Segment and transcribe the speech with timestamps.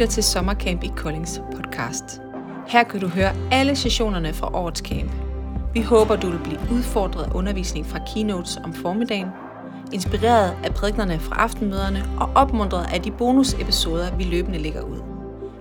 [0.00, 2.20] lytter til Sommercamp i Koldings podcast.
[2.68, 5.12] Her kan du høre alle sessionerne fra årets camp.
[5.74, 9.26] Vi håber, du vil blive udfordret af undervisning fra keynotes om formiddagen,
[9.92, 14.98] inspireret af prædiknerne fra aftenmøderne og opmuntret af de bonusepisoder, vi løbende lægger ud.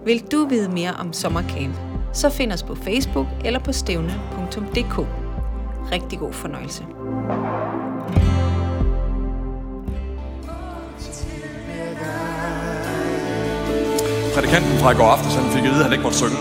[0.05, 1.75] Vil du vide mere om Sommercamp,
[2.13, 5.07] så find os på Facebook eller på stævne.dk.
[5.91, 6.85] Rigtig god fornøjelse.
[14.39, 16.37] Prædikanten fra i går aftes, han fik at vide, at han ikke måtte synge.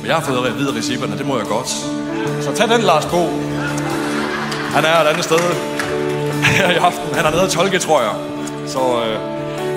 [0.00, 1.68] Men jeg har fået at vide af det må jeg godt.
[2.44, 3.22] Så tag den, Lars Bo.
[4.76, 5.38] Han er et andet sted
[6.58, 7.14] her i aften.
[7.14, 8.14] Han er nede i Tolke, tror jeg.
[8.66, 9.18] Så øh,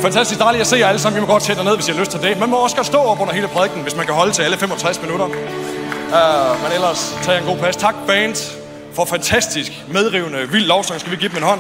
[0.02, 1.16] fantastisk dejligt at se jer alle sammen.
[1.22, 2.40] Vi må godt sætte ned, hvis I har lyst til det.
[2.40, 4.58] Man må også godt stå op under hele prædiken, hvis man kan holde til alle
[4.58, 5.26] 65 minutter.
[5.26, 7.76] Uh, men ellers tag en god plads.
[7.76, 8.36] Tak, band,
[8.94, 11.00] for fantastisk, medrivende, vild lovsang.
[11.00, 11.60] Skal vi give dem en hånd?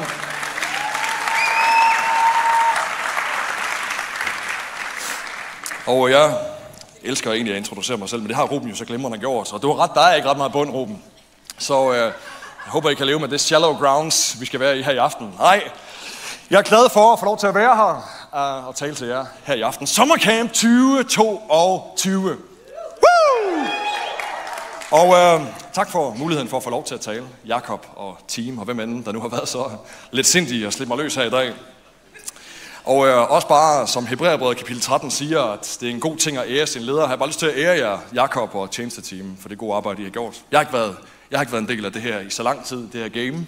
[5.88, 6.38] Og jeg
[7.04, 9.54] elsker egentlig at introducere mig selv, men det har Ruben jo så glemrende gjort.
[9.54, 11.04] Og det var ret, der er ikke ret meget bund, Ruben.
[11.58, 12.12] Så øh, jeg
[12.66, 15.34] håber, I kan leve med det shallow grounds, vi skal være i her i aften.
[15.40, 15.64] Nej,
[16.50, 18.10] jeg er glad for at få lov til at være her
[18.60, 19.88] uh, og tale til jer her i aften.
[19.88, 22.20] Sommercamp 2022.
[22.22, 22.38] Woo!
[24.92, 25.42] Og øh,
[25.74, 27.24] tak for muligheden for at få lov til at tale.
[27.46, 29.70] Jakob og team og hvem end, der nu har været så
[30.12, 31.54] lidt sindige og slippe mig løs her i dag.
[32.88, 36.38] Og øh, også bare, som Hebræerbrevet kapitel 13 siger, at det er en god ting
[36.38, 37.00] at ære sin leder.
[37.00, 40.02] Jeg har bare lyst til at ære jer, Jakob og tjenesteteam, for det gode arbejde,
[40.02, 40.42] I har gjort.
[40.52, 40.96] Jeg har, ikke været,
[41.32, 43.10] jeg har ikke været en del af det her i så lang tid, det her
[43.10, 43.48] game.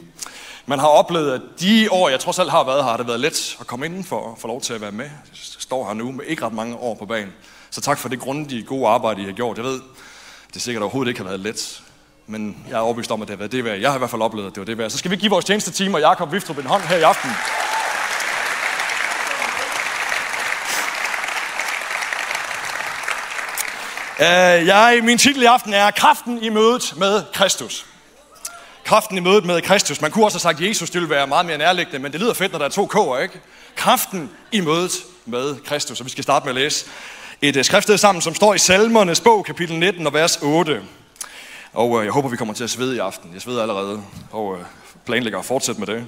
[0.65, 3.19] Man har oplevet, at de år, jeg trods alt har været her, har det været
[3.19, 5.05] let at komme indenfor og få lov til at være med.
[5.05, 5.11] Jeg
[5.59, 7.33] står her nu med ikke ret mange år på banen.
[7.69, 9.57] Så tak for det grundige, gode arbejde, I har gjort.
[9.57, 9.81] Jeg ved,
[10.53, 11.81] det sikkert overhovedet ikke har været let.
[12.27, 13.79] Men jeg er overbevist om, at det har været det værd.
[13.79, 14.89] Jeg har i hvert fald oplevet, at det var det værd.
[14.89, 17.29] Så skal vi give vores tjenesteteam og Jakob Viftrup en hånd her i aften.
[24.21, 27.85] Øh, jeg, min titel i aften er Kraften i mødet med Kristus.
[28.83, 30.01] Kraften i mødet med Kristus.
[30.01, 32.33] Man kunne også have sagt Jesus, det ville være meget mere nærliggende, men det lyder
[32.33, 33.39] fedt, når der er to k'er, ikke?
[33.75, 34.91] Kraften i mødet
[35.25, 35.99] med Kristus.
[35.99, 36.85] Og vi skal starte med at læse
[37.41, 40.81] et øh, skriftsted sammen, som står i Salmernes bog, kapitel 19 og vers 8.
[41.73, 43.31] Og øh, jeg håber, vi kommer til at svede i aften.
[43.33, 44.57] Jeg sveder allerede, og
[45.05, 46.05] planlægger at fortsætte med det.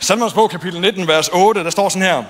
[0.00, 2.24] Salmernes bog, kapitel 19, vers 8, der står sådan her,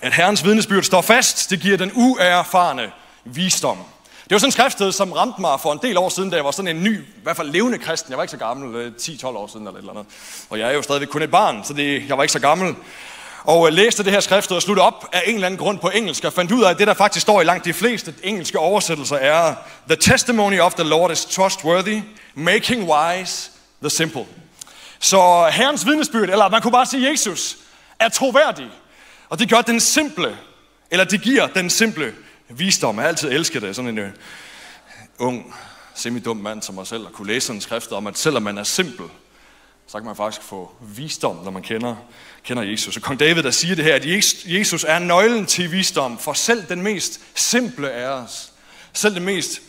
[0.00, 2.92] at Herrens vidnesbyrd står fast, det giver den uerfarne
[3.24, 3.78] visdom.
[4.24, 6.44] Det var sådan en skriftsted, som ramte mig for en del år siden, da jeg
[6.44, 8.10] var sådan en ny, i hvert fald levende kristen.
[8.10, 10.06] Jeg var ikke så gammel, øh, 10-12 år siden eller et eller andet.
[10.50, 12.74] Og jeg er jo stadigvæk kun et barn, så det, jeg var ikke så gammel.
[13.44, 15.88] Og øh, læste det her skriftsted og sluttede op af en eller anden grund på
[15.88, 18.58] engelsk, og fandt ud af, at det, der faktisk står i langt de fleste engelske
[18.58, 19.54] oversættelser, er
[19.88, 22.00] The testimony of the Lord is trustworthy,
[22.34, 24.24] making wise the simple.
[24.98, 27.56] Så Herrens vidnesbyrd, eller man kunne bare sige Jesus,
[28.00, 28.66] er troværdig.
[29.28, 30.36] Og det gør den simple,
[30.90, 32.14] eller det giver den simple
[32.56, 32.96] visdom.
[32.96, 33.76] Jeg har altid elsket det.
[33.76, 34.10] Sådan en uh,
[35.18, 35.54] ung,
[35.94, 38.62] semidum mand som mig selv, at kunne læse en skrift om, at selvom man er
[38.62, 39.06] simpel,
[39.86, 41.96] så kan man faktisk få visdom, når man kender,
[42.44, 42.96] kender Jesus.
[42.96, 44.06] Og kong David, der siger det her, at
[44.44, 48.52] Jesus er nøglen til visdom for selv den mest simple af os.
[48.92, 49.60] Selv den mest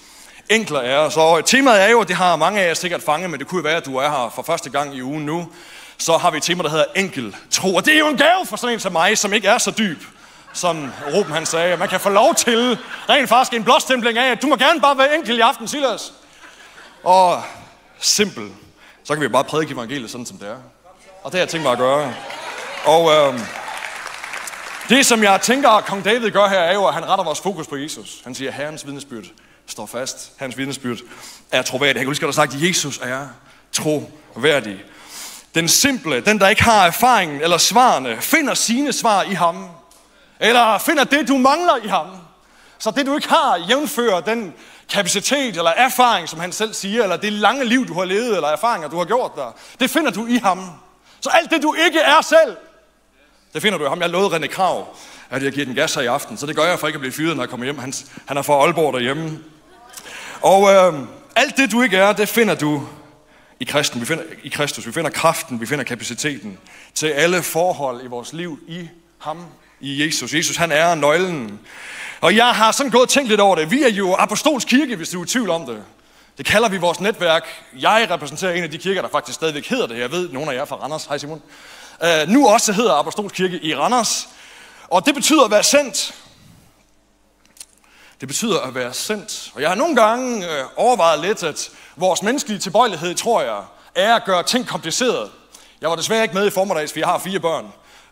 [0.50, 1.18] enkle af os.
[1.18, 3.64] Og temaet er jo, det har mange af jer sikkert fanget, men det kunne jo
[3.64, 5.52] være, at du er her for første gang i ugen nu.
[5.98, 7.76] Så har vi et tema, der hedder enkel tro.
[7.76, 9.72] Og det er jo en gave for sådan en som mig, som ikke er så
[9.72, 10.04] dyb
[10.56, 12.78] som Ruben han sagde, man kan få lov til
[13.10, 16.14] rent faktisk en blåstempling af, at du må gerne bare være enkel i aften, Silas.
[17.04, 17.44] Og
[18.00, 18.50] simpel.
[19.04, 20.58] Så kan vi bare prædike evangeliet sådan, som det er.
[21.24, 22.14] Og det har jeg tænkt mig at gøre.
[22.86, 23.40] Og øh,
[24.90, 27.42] det, som jeg tænker, at kong David gør her, er jo, at han retter vores
[27.42, 28.22] fokus på Jesus.
[28.24, 29.26] Han siger, at herrens vidnesbyrd
[29.68, 30.32] står fast.
[30.38, 30.98] Hans vidnesbyrd
[31.52, 31.96] er troværdig.
[31.96, 33.28] Han kan huske, at der sagt, at Jesus er
[33.72, 34.84] troværdig.
[35.56, 39.70] Den simple, den der ikke har erfaringen eller svarene, finder sine svar i ham.
[40.40, 42.08] Eller finder det, du mangler i ham.
[42.80, 44.54] Så det, du ikke har, jævnfører den
[44.90, 48.48] kapacitet eller erfaring, som han selv siger, eller det lange liv, du har levet, eller
[48.48, 50.72] erfaringer, du har gjort der, det finder du i ham.
[51.20, 52.58] Så alt det, du ikke er selv,
[53.54, 54.02] det finder du i ham.
[54.02, 54.88] Jeg lovede René Krav,
[55.30, 57.02] at jeg giver den gas her i aften, så det gør jeg for ikke at
[57.02, 57.78] blive fyret, når jeg kommer hjem.
[57.78, 57.94] Han,
[58.26, 59.40] han er fra Aalborg derhjemme.
[60.42, 60.94] Og øh,
[61.36, 62.88] alt det, du ikke er, det finder du
[63.60, 64.02] i, kristen.
[64.02, 64.88] Vi finder, i Kristus.
[64.88, 66.58] Vi finder kraften, vi finder kapaciteten
[66.94, 68.90] til alle forhold i vores liv i
[69.20, 69.46] ham
[69.86, 70.34] i Jesus.
[70.34, 71.60] Jesus, han er nøglen.
[72.22, 73.72] Og jeg har sådan gået og tænkt lidt over det.
[73.72, 75.84] Vi er jo apostolsk kirke, hvis du er i tvivl om det.
[76.38, 77.48] Det kalder vi vores netværk.
[77.80, 80.00] Jeg repræsenterer en af de kirker, der faktisk stadigvæk hedder det.
[80.00, 81.06] Jeg ved, nogle af jer fra Randers.
[81.06, 81.42] Hej Simon.
[82.02, 84.28] Uh, nu også hedder apostolsk kirke i Randers.
[84.88, 86.16] Og det betyder at være sendt.
[88.20, 89.52] Det betyder at være sendt.
[89.56, 93.62] Og jeg har nogle gange øh, overvejet lidt, at vores menneskelige tilbøjelighed, tror jeg,
[93.96, 95.32] er at gøre ting kompliceret.
[95.82, 97.66] Jeg var desværre ikke med i formiddags, for jeg har fire børn.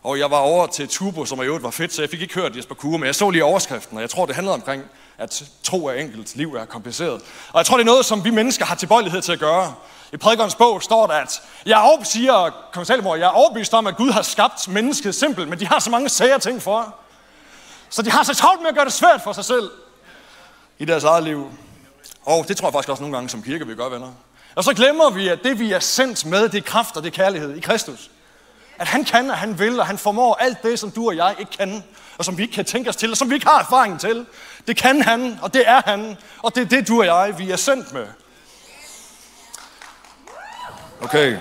[0.04, 2.34] Og jeg var over til Tubo, som i øvrigt var fedt, så jeg fik ikke
[2.34, 4.82] hørt Jesper Kure, men jeg så lige overskriften, og jeg tror, det handlede omkring,
[5.18, 7.22] at tro er enkelt, liv er kompliceret.
[7.52, 9.74] Og jeg tror, det er noget, som vi mennesker har tilbøjelighed til at gøre.
[10.12, 13.86] I prædikernes bog står der, at jeg er siger kong Salomon, jeg er overbevist om,
[13.86, 16.94] at Gud har skabt mennesket simpelt, men de har så mange sære ting for.
[17.90, 19.70] Så de har så travlt med at gøre det svært for sig selv
[20.78, 21.50] i deres eget liv.
[22.24, 24.12] Og det tror jeg faktisk også nogle gange som kirke, vi gør, venner.
[24.54, 27.08] Og så glemmer vi, at det vi er sendt med, det er kraft og det
[27.08, 28.10] er kærlighed i Kristus.
[28.78, 31.34] At han kan, og han vil, og han formår alt det, som du og jeg
[31.38, 31.84] ikke kan,
[32.18, 34.26] og som vi ikke kan tænke os til, og som vi ikke har erfaring til.
[34.66, 37.50] Det kan han, og det er han, og det er det, du og jeg, vi
[37.50, 38.06] er sendt med.
[41.02, 41.38] Okay.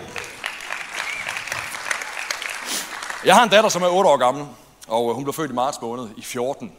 [3.26, 4.48] Jeg har en datter, som er 8 år gammel,
[4.88, 6.72] og øh, hun blev født i marts måned i 14.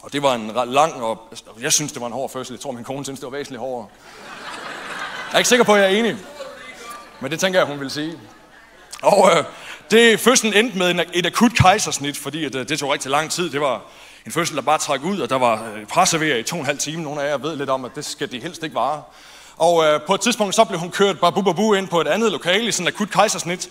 [0.00, 2.54] Og det var en lang, og altså, jeg synes, det var en hård fødsel.
[2.54, 3.88] Jeg tror, min kone synes, det var væsentligt hårdere.
[5.26, 6.16] Jeg er ikke sikker på, at jeg er enig.
[7.20, 8.18] Men det tænker jeg, hun vil sige.
[9.02, 9.44] Og øh,
[9.90, 13.30] det, fødslen endte med en, et akut kejsersnit, fordi at, øh, det tog rigtig lang
[13.30, 13.50] tid.
[13.50, 13.82] Det var
[14.26, 16.66] en fødsel, der bare træk ud, og der var øh, presserveret i to og en
[16.66, 17.02] halv time.
[17.02, 19.02] Nogle af jer ved lidt om, at det skal de helst ikke vare.
[19.56, 22.32] Og øh, på et tidspunkt så blev hun kørt babu babu ind på et andet
[22.32, 23.70] lokale i sådan et akut kejsersnit.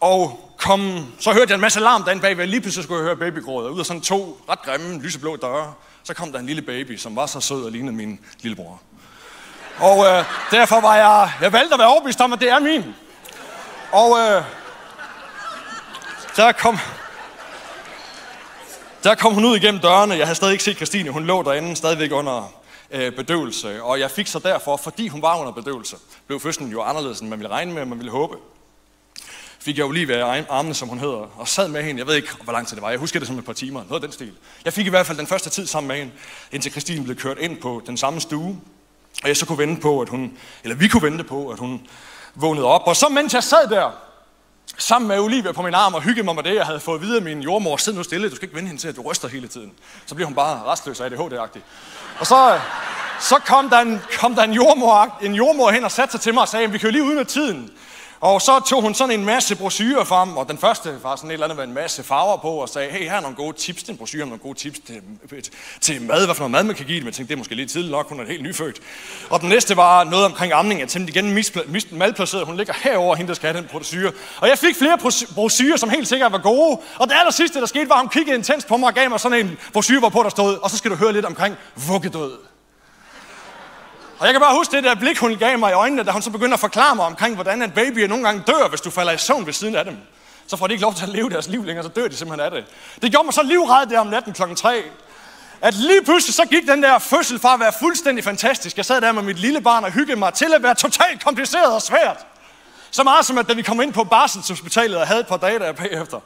[0.00, 2.46] Og kom, så hørte jeg en masse larm derinde bagved.
[2.46, 3.70] Lige pludselig skulle jeg høre babygrådet.
[3.70, 5.72] Ud af sådan to ret grimme, lyseblå døre,
[6.04, 8.80] så kom der en lille baby, som var så sød og lignede min lillebror.
[9.78, 12.94] Og øh, derfor var jeg, jeg valgte at være overbevist om, at det er min.
[13.92, 14.42] Og øh,
[16.40, 16.78] der kom,
[19.04, 20.14] der kom hun ud igennem dørene.
[20.14, 21.10] Jeg havde stadig ikke set Christine.
[21.10, 22.52] Hun lå derinde stadigvæk under
[22.90, 23.82] øh, bedøvelse.
[23.82, 25.96] Og jeg fik så derfor, fordi hun var under bedøvelse,
[26.26, 28.36] blev fødslen jo anderledes, end man ville regne med, man ville håbe.
[29.58, 31.98] Fik jeg Olivia i armene, som hun hedder, og sad med hende.
[31.98, 32.90] Jeg ved ikke, hvor lang tid det var.
[32.90, 33.84] Jeg husker det som et par timer.
[33.88, 34.32] Noget af den stil.
[34.64, 36.12] Jeg fik i hvert fald den første tid sammen med hende,
[36.52, 38.60] indtil Christine blev kørt ind på den samme stue.
[39.22, 41.86] Og jeg så kunne vente på, at hun, eller vi kunne vente på, at hun
[42.34, 42.82] vågnede op.
[42.86, 43.90] Og så mens jeg sad der,
[44.80, 47.16] sammen med Olivia på min arm og hygge mig med det, jeg havde fået videre
[47.16, 47.76] af min jordmor.
[47.76, 49.72] Sid nu stille, du skal ikke vende hende til, at du ryster hele tiden.
[50.06, 51.60] Så bliver hun bare restløs af ADHD-agtig.
[52.18, 52.60] Og så,
[53.20, 56.34] så kom der, en, kom der en, jordmor, en jordmor hen og satte sig til
[56.34, 57.70] mig og sagde, vi kan jo lige med tiden.
[58.20, 61.32] Og så tog hun sådan en masse brochurer frem, og den første var sådan et
[61.32, 63.82] eller andet med en masse farver på, og sagde, hey, her er nogle gode tips,
[63.82, 65.02] den brochure nogle gode tips til,
[65.80, 67.54] til mad, hvad for noget mad man kan give, men jeg tænkte, det er måske
[67.54, 68.80] lidt tidligt nok, hun er helt nyfødt.
[69.30, 71.52] Og den næste var noget omkring amning, jeg tænkte igen mis,
[71.92, 74.12] malplaceret, hun ligger herover hende der skal have den brochure.
[74.40, 74.98] Og jeg fik flere
[75.34, 78.08] brochurer, som helt sikkert var gode, og det aller sidste, der skete, var, at hun
[78.08, 80.76] kiggede intens på mig og gav mig sådan en brochure, hvorpå der stod, og så
[80.76, 81.56] skal du høre lidt omkring
[81.88, 82.49] vuggedød.
[84.20, 86.22] Og jeg kan bare huske det der blik, hun gav mig i øjnene, da hun
[86.22, 89.12] så begyndte at forklare mig omkring, hvordan at babyer nogle gange dør, hvis du falder
[89.12, 89.96] i søvn ved siden af dem.
[90.46, 92.44] Så får de ikke lov til at leve deres liv længere, så dør de simpelthen
[92.44, 92.64] af det.
[93.02, 94.82] Det gjorde mig så livret der om natten klokken 3,
[95.60, 98.76] at lige pludselig så gik den der fødsel fra at være fuldstændig fantastisk.
[98.76, 101.74] Jeg sad der med mit lille barn og hyggede mig til at være totalt kompliceret
[101.74, 102.26] og svært.
[102.90, 105.58] Så meget som at da vi kom ind på barselshospitalet og havde et par dage
[105.58, 106.20] der bagefter,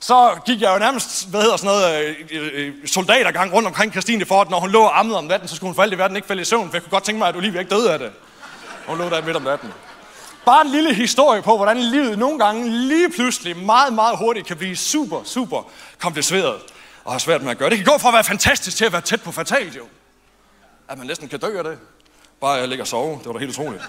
[0.00, 4.26] så gik jeg jo nærmest, hvad hedder sådan noget, øh, øh, soldatergang rundt omkring Christine
[4.26, 5.98] for, at når hun lå og ammede om natten, så skulle hun for alt i
[5.98, 7.92] verden ikke falde i søvn, for jeg kunne godt tænke mig, at Olivia ikke døde
[7.92, 8.12] af det.
[8.86, 9.72] Hun lå der midt om natten.
[10.44, 14.56] Bare en lille historie på, hvordan livet nogle gange lige pludselig meget, meget hurtigt kan
[14.56, 16.56] blive super, super kompliceret
[17.04, 17.70] og har svært med at gøre.
[17.70, 19.84] Det kan gå fra at være fantastisk til at være tæt på fatalt jo.
[20.88, 21.78] At man næsten kan dø af det.
[22.40, 23.18] Bare jeg ligger og sove.
[23.18, 23.82] Det var da helt utroligt.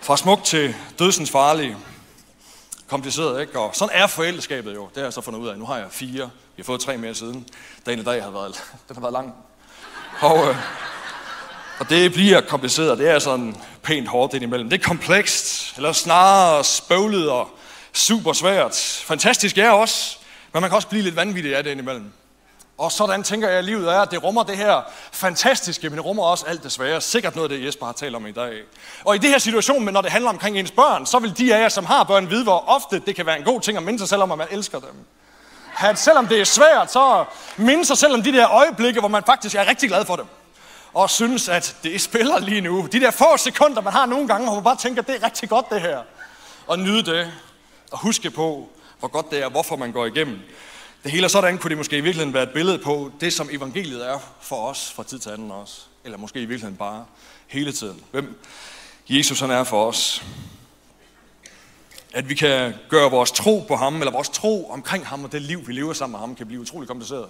[0.00, 1.76] Fra smuk til dødsens farlige
[2.92, 3.58] kompliceret, ikke?
[3.58, 4.88] Og sådan er forældreskabet jo.
[4.88, 5.58] Det har jeg så fundet ud af.
[5.58, 6.30] Nu har jeg fire.
[6.56, 7.48] Vi har fået tre mere siden.
[7.86, 9.34] Dagen i dag har været, den har været lang.
[10.20, 10.56] Og, øh,
[11.78, 12.98] og det bliver kompliceret.
[12.98, 14.70] Det er sådan pænt hårdt indimellem.
[14.70, 17.48] Det er komplekst, eller snarere spøvlet og
[17.92, 19.02] super svært.
[19.04, 20.16] Fantastisk er også,
[20.52, 22.12] men man kan også blive lidt vanvittig af det indimellem.
[22.82, 26.22] Og sådan tænker jeg, at livet er, det rummer det her fantastiske, men det rummer
[26.22, 27.00] også alt det svære.
[27.00, 28.60] Sikkert noget af det, Jesper har talt om i dag.
[29.04, 31.54] Og i det her situation, men når det handler omkring ens børn, så vil de
[31.54, 33.82] af jer, som har børn, vide, hvor ofte det kan være en god ting at
[33.82, 34.94] minde sig selv om, at man elsker dem.
[35.78, 37.24] At selvom det er svært, så
[37.56, 40.26] minde sig selv om de der øjeblikke, hvor man faktisk er rigtig glad for dem.
[40.94, 42.88] Og synes, at det spiller lige nu.
[42.92, 45.48] De der få sekunder, man har nogle gange, hvor man bare tænker, det er rigtig
[45.48, 45.98] godt det her.
[46.66, 47.32] Og nyde det.
[47.92, 50.38] Og huske på, hvor godt det er, hvorfor man går igennem
[51.02, 53.48] det hele er sådan, kunne det måske i virkeligheden være et billede på det, som
[53.52, 55.80] evangeliet er for os fra tid til anden også.
[56.04, 57.04] Eller måske i virkeligheden bare
[57.46, 58.00] hele tiden.
[58.10, 58.40] Hvem
[59.08, 60.24] Jesus han er for os.
[62.14, 65.42] At vi kan gøre vores tro på ham, eller vores tro omkring ham, og det
[65.42, 67.28] liv, vi lever sammen med ham, kan blive utrolig kompliceret.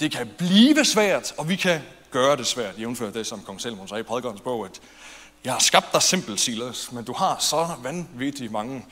[0.00, 2.78] Det kan blive svært, og vi kan gøre det svært.
[2.78, 4.80] Jævnfører det, som kong Salomon sagde i prædikernes bog, at
[5.44, 8.86] jeg har skabt dig simpelt, Silas, men du har så vanvittigt mange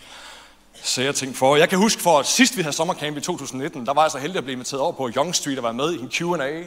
[0.83, 1.57] sære ting for.
[1.57, 4.19] Jeg kan huske for, at sidst vi havde sommercamp i 2019, der var jeg så
[4.19, 6.63] heldig at blive inviteret over på Young Street og være med i en Q&A,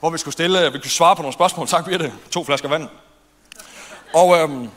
[0.00, 1.66] hvor vi skulle stille, vi kunne svare på nogle spørgsmål.
[1.66, 2.12] Tak, Birte.
[2.30, 2.88] To flasker vand.
[4.14, 4.68] Og, øhm,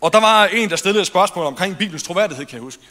[0.00, 2.82] og der var en, der stillede et spørgsmål omkring Bibelens troværdighed, kan jeg huske.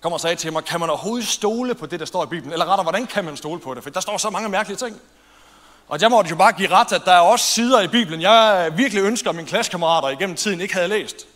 [0.00, 2.52] kom og sagde til mig, kan man overhovedet stole på det, der står i Bibelen?
[2.52, 3.82] Eller rettere, hvordan kan man stole på det?
[3.82, 5.00] For der står så mange mærkelige ting.
[5.88, 8.72] Og jeg måtte jo bare give ret, at der er også sider i Bibelen, jeg
[8.76, 11.26] virkelig ønsker, at mine klassekammerater igennem tiden ikke havde læst.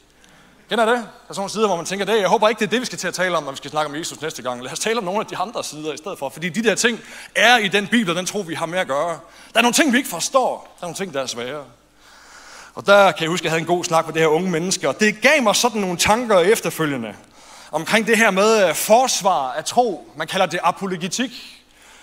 [0.73, 0.95] Kender det?
[0.95, 2.81] Der er sådan nogle sider, hvor man tænker, det, jeg håber ikke, det er det,
[2.81, 4.63] vi skal til at tale om, når vi skal snakke om Jesus næste gang.
[4.63, 6.29] Lad os tale om nogle af de andre sider i stedet for.
[6.29, 7.01] Fordi de der ting
[7.35, 9.19] er i den Bibel, den tror vi har med at gøre.
[9.53, 10.77] Der er nogle ting, vi ikke forstår.
[10.81, 11.65] Der er nogle ting, der er svære.
[12.75, 14.51] Og der kan jeg huske, at jeg havde en god snak med det her unge
[14.51, 17.15] menneske, og det gav mig sådan nogle tanker efterfølgende
[17.73, 20.13] omkring det her med øh, forsvar af tro.
[20.17, 21.31] Man kalder det apologetik.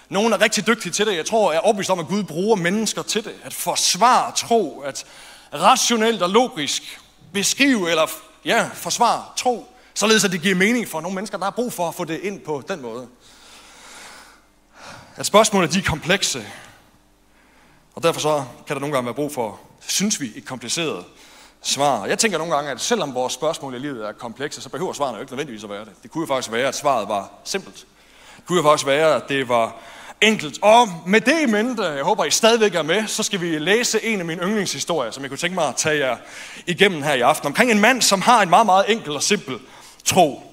[0.09, 1.15] Nogen er rigtig dygtige til det.
[1.15, 3.33] Jeg tror, jeg er overbevist om, at Gud bruger mennesker til det.
[3.43, 5.05] At forsvare tro, at
[5.53, 6.99] rationelt og logisk
[7.33, 8.07] beskrive eller
[8.45, 11.87] ja, forsvar, tro, således at det giver mening for nogle mennesker, der har brug for
[11.87, 13.07] at få det ind på den måde.
[15.15, 16.45] At spørgsmålene de er komplekse,
[17.95, 21.05] og derfor så kan der nogle gange være brug for, synes vi, et kompliceret
[21.61, 22.05] svar.
[22.05, 25.17] Jeg tænker nogle gange, at selvom vores spørgsmål i livet er komplekse, så behøver svarene
[25.17, 25.93] jo ikke nødvendigvis at være det.
[26.03, 27.85] Det kunne jo faktisk være, at svaret var simpelt.
[28.37, 29.75] Det kunne jo faktisk være, at det var
[30.21, 30.59] enkelt.
[30.61, 34.03] Og med det i mente, jeg håber, I stadigvæk er med, så skal vi læse
[34.03, 36.17] en af mine yndlingshistorier, som jeg kunne tænke mig at tage jer
[36.67, 37.47] igennem her i aften.
[37.47, 39.59] Omkring en mand, som har en meget, meget enkel og simpel
[40.05, 40.43] tro.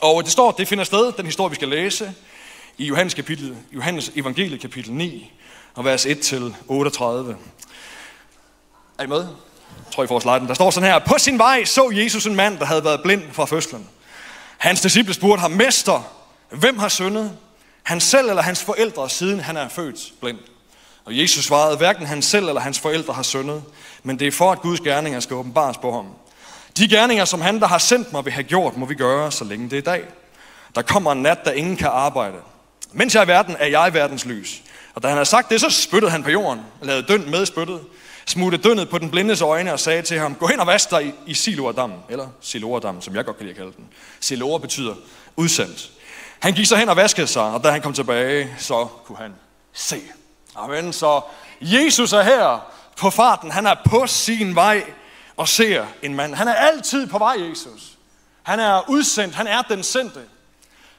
[0.00, 2.14] Og det står, det finder sted, den historie, vi skal læse,
[2.78, 5.32] i Johannes, kapitel, Johannes evangeliet kapitel 9,
[5.74, 6.12] og vers 1-38.
[8.98, 9.18] Er I med?
[9.18, 10.48] Jeg tror, I får sliden.
[10.48, 10.98] Der står sådan her.
[10.98, 13.88] På sin vej så Jesus en mand, der havde været blind fra fødslen.
[14.58, 16.02] Hans disciple spurgte ham, Mester,
[16.50, 17.32] hvem har syndet?
[17.84, 20.38] Han selv eller hans forældre, siden han er født blind?
[21.04, 23.62] Og Jesus svarede, hverken han selv eller hans forældre har syndet,
[24.02, 26.06] men det er for, at Guds gerninger skal åbenbares på ham.
[26.78, 29.44] De gerninger, som han, der har sendt mig, vil have gjort, må vi gøre, så
[29.44, 30.04] længe det er dag.
[30.74, 32.36] Der kommer en nat, der ingen kan arbejde.
[32.92, 34.62] Mens jeg er i verden, er jeg verdens lys.
[34.94, 37.80] Og da han havde sagt det, så spyttede han på jorden, lavede dønd med spyttet,
[38.26, 41.06] smuttede dønnet på den blindes øjne og sagde til ham, gå hen og vask dig
[41.06, 43.84] i, i Siloadammen, eller Siloadammen, som jeg godt kan lide at kalde den.
[44.20, 44.94] Siloa betyder
[45.36, 45.90] udsendt.
[46.40, 49.34] Han gik så hen og vaskede sig, og da han kom tilbage, så kunne han
[49.72, 50.00] se.
[50.56, 50.92] Amen.
[50.92, 51.20] Så
[51.60, 53.50] Jesus er her på farten.
[53.50, 54.84] Han er på sin vej
[55.36, 56.34] og ser en mand.
[56.34, 57.98] Han er altid på vej, Jesus.
[58.42, 59.34] Han er udsendt.
[59.34, 60.20] Han er den sendte.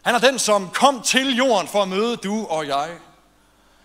[0.01, 2.89] Han er den, som kom til jorden for at møde du og jeg.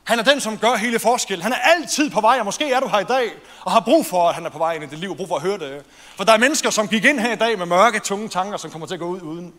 [0.05, 1.43] Han er den, som gør hele forskellen.
[1.43, 3.33] Han er altid på vej, og måske er du her i dag,
[3.65, 5.29] og har brug for, at han er på vej ind i dit liv, og brug
[5.29, 5.83] for at høre det.
[6.17, 8.71] For der er mennesker, som gik ind her i dag med mørke, tunge tanker, som
[8.71, 9.55] kommer til at gå ud uden.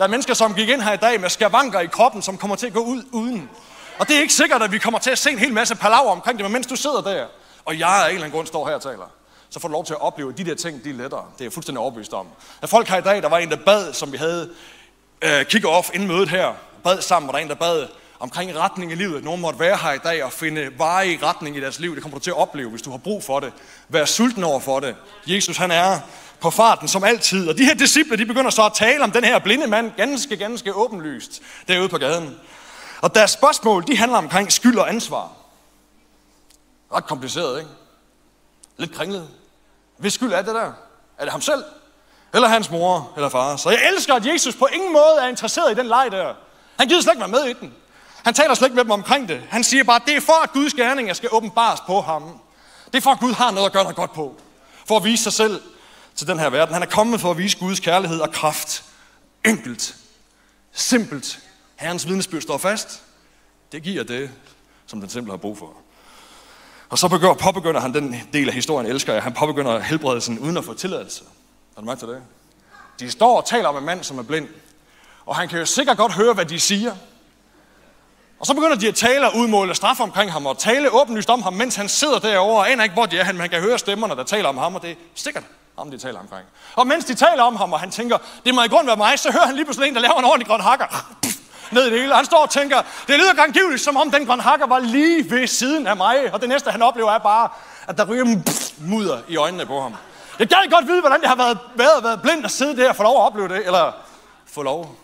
[0.00, 2.56] Der er mennesker, som gik ind her i dag med skavanker i kroppen, som kommer
[2.56, 3.50] til at gå ud uden.
[3.98, 6.10] Og det er ikke sikkert, at vi kommer til at se en hel masse palaver
[6.10, 7.26] omkring det, men mens du sidder der,
[7.64, 9.12] og jeg af en eller anden grund står her og taler,
[9.50, 11.24] så får du lov til at opleve, at de der ting, de er lettere.
[11.34, 12.26] Det er jeg fuldstændig overbevist om.
[12.60, 14.50] Der folk her i dag, der var en, der bad, som vi havde
[15.22, 16.52] øh, kick-off inden mødet her,
[16.84, 17.88] bad sammen, og der er en, der bad
[18.20, 19.24] omkring retning i livet.
[19.24, 21.94] Nogen måtte være her i dag og finde i retning i deres liv.
[21.94, 23.52] Det kommer du til at opleve, hvis du har brug for det.
[23.88, 24.96] Vær sulten over for det.
[25.26, 26.00] Jesus, han er
[26.40, 27.48] på farten som altid.
[27.48, 30.36] Og de her disciple, de begynder så at tale om den her blinde mand ganske,
[30.36, 32.36] ganske åbenlyst derude på gaden.
[33.02, 35.32] Og deres spørgsmål, de handler omkring skyld og ansvar.
[36.94, 37.70] Ret kompliceret, ikke?
[38.76, 39.28] Lidt kringlet.
[39.96, 40.72] Hvis skyld er det der?
[41.18, 41.64] Er det ham selv?
[42.34, 43.56] Eller hans mor eller far?
[43.56, 46.34] Så jeg elsker, at Jesus på ingen måde er interesseret i den leg der.
[46.78, 47.74] Han gider slet ikke være med i den.
[48.24, 49.42] Han taler slet ikke med dem omkring det.
[49.50, 52.22] Han siger bare, at det er for, at Guds gerninger skal åbenbares på ham.
[52.86, 54.36] Det er for, at Gud har noget at gøre noget godt på.
[54.88, 55.62] For at vise sig selv
[56.16, 56.74] til den her verden.
[56.74, 58.84] Han er kommet for at vise Guds kærlighed og kraft.
[59.44, 59.96] Enkelt.
[60.72, 61.38] Simpelt.
[61.76, 63.02] Herrens vidnesbyrd står fast.
[63.72, 64.30] Det giver det,
[64.86, 65.72] som den simple har brug for.
[66.88, 69.22] Og så begynder, påbegynder han den del af historien, elsker jeg.
[69.22, 71.24] Han påbegynder helbredelsen uden at få tilladelse.
[71.74, 72.22] Har du mærket til det?
[73.00, 74.48] De står og taler om en mand, som er blind.
[75.26, 76.96] Og han kan jo sikkert godt høre, hvad de siger.
[78.40, 81.42] Og så begynder de at tale og udmåle straf omkring ham, og tale åbenlyst om
[81.42, 83.24] ham, mens han sidder derovre og aner ikke, hvor de er.
[83.24, 85.44] Han kan høre stemmerne, der taler om ham, og det er sikkert
[85.80, 86.46] ham, de taler omkring.
[86.76, 89.18] Og mens de taler om ham, og han tænker, det må i grund være mig,
[89.18, 91.06] så hører han lige pludselig en, der laver en ordentlig grøn hakker.
[91.74, 92.14] Ned i det hele.
[92.14, 95.46] Han står og tænker, det lyder gangivligt, som om den grøn hakker var lige ved
[95.46, 96.32] siden af mig.
[96.32, 97.48] Og det næste, han oplever, er bare,
[97.88, 98.24] at der ryger
[98.78, 99.96] mudder i øjnene på ham.
[100.38, 102.96] Jeg gad godt vide, hvordan det har været, været, været blind at sidde der og
[102.96, 103.92] få lov at opleve det, eller
[104.46, 104.96] få lov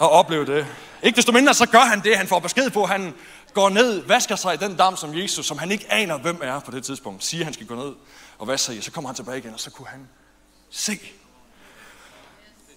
[0.00, 0.66] at opleve det.
[1.02, 2.86] Ikke desto mindre, så gør han det, han får besked på.
[2.86, 3.14] Han
[3.54, 6.60] går ned, vasker sig i den dam som Jesus, som han ikke aner, hvem er
[6.60, 7.24] på det tidspunkt.
[7.24, 7.92] Siger, han skal gå ned
[8.38, 8.80] og hvad så i.
[8.80, 10.08] Så kommer han tilbage igen, og så kunne han
[10.70, 10.98] se.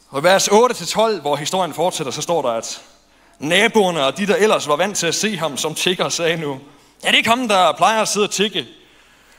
[0.10, 2.82] Og i vers 8-12, hvor historien fortsætter, så står der, at
[3.39, 6.60] naboerne og de, der ellers var vant til at se ham som tigger, sagde nu,
[7.03, 8.68] ja, det er ikke ham, der plejer at sidde og tigge.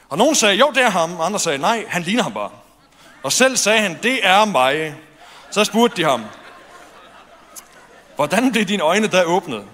[0.08, 1.20] Og nogen sagde, jo, det er ham.
[1.20, 2.50] Og andre sagde, nej, han ligner ham bare.
[3.22, 4.94] Og selv sagde han, det er mig.
[5.50, 6.24] Så spurgte de ham,
[8.16, 9.64] hvordan blev dine øjne der åbnet?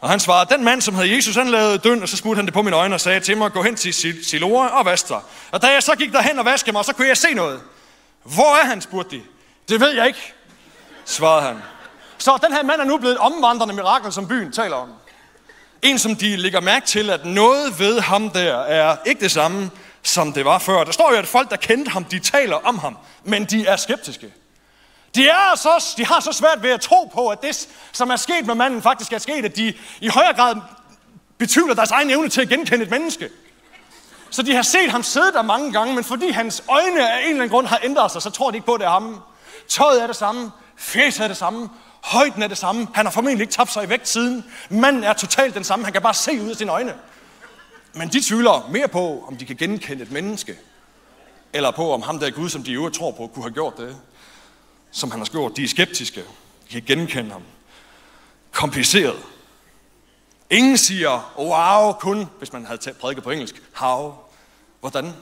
[0.00, 2.44] Og han svarede, den mand, som havde Jesus, han lavede døn, og så spurgte han
[2.46, 5.20] det på mine øjne og sagde til mig, gå hen til Siloa og vask dig.
[5.50, 7.60] Og da jeg så gik derhen og vaskede mig, så kunne jeg se noget.
[8.22, 9.22] Hvor er han, spurgte de.
[9.68, 10.34] Det ved jeg ikke,
[11.04, 11.56] svarede han.
[12.18, 14.88] Så den her mand er nu blevet et omvandrende mirakel, som byen taler om.
[15.82, 19.70] En, som de lægger mærke til, at noget ved ham der er ikke det samme,
[20.02, 20.84] som det var før.
[20.84, 23.76] Der står jo, at folk, der kendte ham, de taler om ham, men de er
[23.76, 24.32] skeptiske.
[25.18, 28.16] De, er så, de har så svært ved at tro på, at det, som er
[28.16, 30.56] sket med manden, faktisk er sket, at de i højere grad
[31.38, 33.28] betvivler deres egen evne til at genkende et menneske.
[34.30, 37.28] Så de har set ham sidde der mange gange, men fordi hans øjne af en
[37.28, 39.20] eller anden grund har ændret sig, så tror de ikke på, at det er ham.
[39.68, 41.68] Tøjet er det samme, fjeset er det samme,
[42.02, 42.88] højden er det samme.
[42.94, 44.44] Han har formentlig ikke tabt sig i vægt siden.
[44.70, 46.94] Manden er totalt den samme, han kan bare se ud af sine øjne.
[47.94, 50.56] Men de tvivler mere på, om de kan genkende et menneske,
[51.52, 53.96] eller på, om ham der Gud, som de øvrigt tror på, kunne have gjort det,
[54.90, 55.56] som han har gjort.
[55.56, 56.20] De er skeptiske.
[56.70, 57.42] De kan genkende ham.
[58.52, 59.18] Kompliceret.
[60.50, 64.14] Ingen siger, wow, kun, hvis man havde prædiket på engelsk, how.
[64.80, 65.14] Hvordan?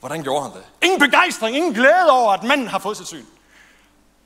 [0.00, 0.62] Hvordan gjorde han det?
[0.82, 3.24] Ingen begejstring, ingen glæde over, at manden har fået sit syn.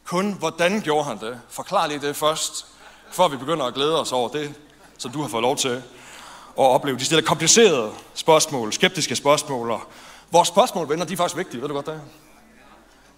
[0.05, 1.41] Kun, hvordan gjorde han det?
[1.49, 2.67] Forklar lige det først,
[3.11, 4.55] før vi begynder at glæde os over det,
[4.99, 5.83] som du har fået lov til at
[6.57, 6.99] opleve.
[6.99, 9.83] De stiller komplicerede spørgsmål, skeptiske spørgsmål, og
[10.31, 12.03] vores spørgsmål, venner, de er faktisk vigtige, ved du godt det?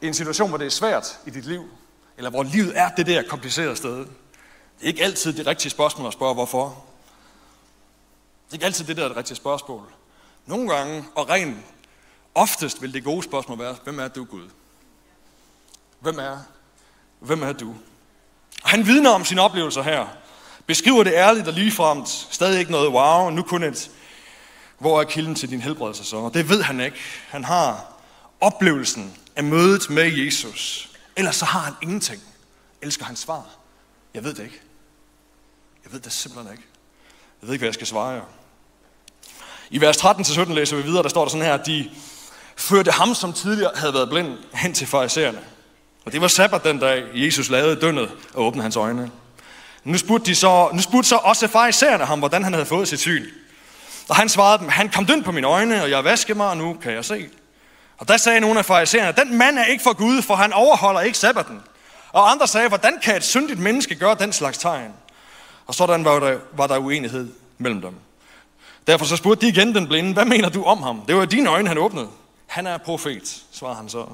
[0.03, 1.69] I en situation, hvor det er svært i dit liv,
[2.17, 3.99] eller hvor livet er det der komplicerede sted.
[3.99, 4.09] Det
[4.83, 6.85] er ikke altid det rigtige spørgsmål at spørge, hvorfor.
[8.47, 9.83] Det er ikke altid det der er det rigtige spørgsmål.
[10.47, 11.57] Nogle gange, og rent
[12.35, 14.49] oftest vil det gode spørgsmål være, hvem er du Gud?
[16.01, 16.39] Hvem er,
[17.19, 17.75] hvem er du?
[18.63, 20.07] Og han vidner om sine oplevelser her.
[20.67, 22.09] Beskriver det ærligt og ligefremt.
[22.09, 23.91] Stadig ikke noget wow, nu kun et,
[24.79, 26.17] hvor er kilden til din helbredelse så?
[26.17, 26.97] Og det ved han ikke.
[27.29, 27.93] Han har
[28.41, 30.91] oplevelsen af mødet med Jesus.
[31.17, 32.23] Ellers så har han ingenting.
[32.83, 33.47] Elsker han svar?
[34.15, 34.61] Jeg ved det ikke.
[35.85, 36.65] Jeg ved det simpelthen ikke.
[37.43, 38.23] Jeg ved ikke, hvad jeg skal svare jer.
[39.71, 41.91] I vers 13-17 læser vi videre, der står der sådan her, at de
[42.57, 45.41] førte ham, som tidligere havde været blind, hen til farisæerne.
[46.05, 49.11] Og det var sabbat den dag, Jesus lavede dønnet og åbnede hans øjne.
[49.85, 53.01] Nu spurgte, de så, nu spurgte så også farisæerne ham, hvordan han havde fået sit
[53.01, 53.27] syn.
[54.09, 56.57] Og han svarede dem, han kom dønd på mine øjne, og jeg vaskede mig, og
[56.57, 57.29] nu kan jeg se.
[57.99, 61.01] Og der sagde nogle af farisæerne, den mand er ikke for Gud, for han overholder
[61.01, 61.63] ikke sabbaten.
[62.13, 64.93] Og andre sagde, hvordan kan et syndigt menneske gøre den slags tegn?
[65.67, 67.29] Og sådan var der, var der uenighed
[67.59, 67.95] mellem dem.
[68.87, 71.03] Derfor så spurgte de igen den blinde, hvad mener du om ham?
[71.07, 72.09] Det var dine øjne, han åbnede.
[72.47, 74.07] Han er profet, svarede han så.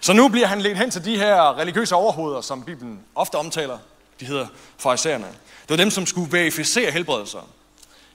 [0.00, 3.78] Så nu bliver han ledt hen til de her religiøse overhoveder, som Bibelen ofte omtaler.
[4.20, 4.46] De hedder
[4.78, 5.26] farisæerne.
[5.62, 7.48] Det var dem, som skulle verificere helbredelser.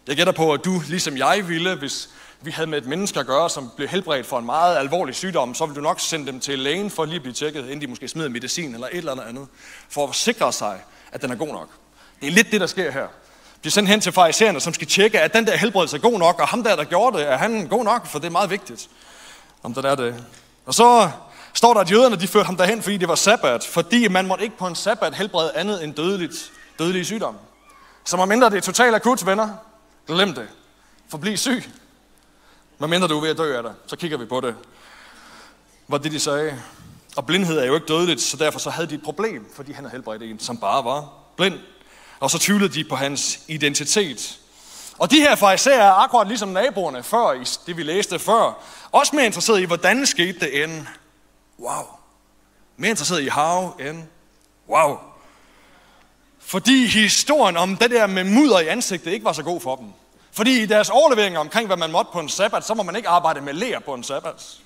[0.08, 2.10] Jeg gætter på, at du, ligesom jeg ville, hvis
[2.42, 5.56] vi havde med et menneske at gøre, som blev helbredt for en meget alvorlig sygdom,
[5.56, 7.88] så ville du nok sende dem til lægen for at lige blive tjekket, inden de
[7.88, 9.48] måske smider medicin eller et eller andet,
[9.90, 10.80] for at sikre sig,
[11.12, 11.70] at den er god nok.
[12.22, 13.08] Det er lidt det, der sker her.
[13.64, 16.20] De er sendt hen til farisæerne, som skal tjekke, at den der helbredelse er god
[16.20, 18.50] nok, og ham der, der gjorde det, er han god nok, for det er meget
[18.50, 18.90] vigtigt,
[19.64, 20.26] om den er det.
[20.66, 21.10] Og så
[21.54, 24.44] står der, at jøderne de førte ham derhen, fordi det var sabbat, fordi man måtte
[24.44, 27.40] ikke på en sabbat helbrede andet end dødeligt, dødelige sygdomme.
[28.06, 29.50] Så man mindre det er totalt akut, venner,
[30.08, 30.48] glem det.
[31.10, 31.64] Forbliv syg.
[32.80, 34.56] Men mindre du er ved at dø af det, så kigger vi på det.
[35.88, 36.62] Var det, de sagde.
[37.16, 39.84] Og blindhed er jo ikke dødeligt, så derfor så havde de et problem, fordi han
[39.84, 41.60] havde helbredt en, som bare var blind.
[42.20, 44.40] Og så tvivlede de på hans identitet.
[44.98, 49.16] Og de her fariserer er akkurat ligesom naboerne før, i det vi læste før, også
[49.16, 50.86] mere interesseret i, hvordan skete det end.
[51.60, 51.84] Wow.
[52.78, 54.04] Mere interesseret i how end.
[54.70, 54.98] Wow.
[56.40, 59.88] Fordi historien om det der med mudder i ansigtet ikke var så god for dem.
[60.36, 63.10] Fordi i deres overleveringer omkring, hvad man måtte på en sabbat, så må man ikke
[63.10, 64.58] arbejde med ler på en sabbat.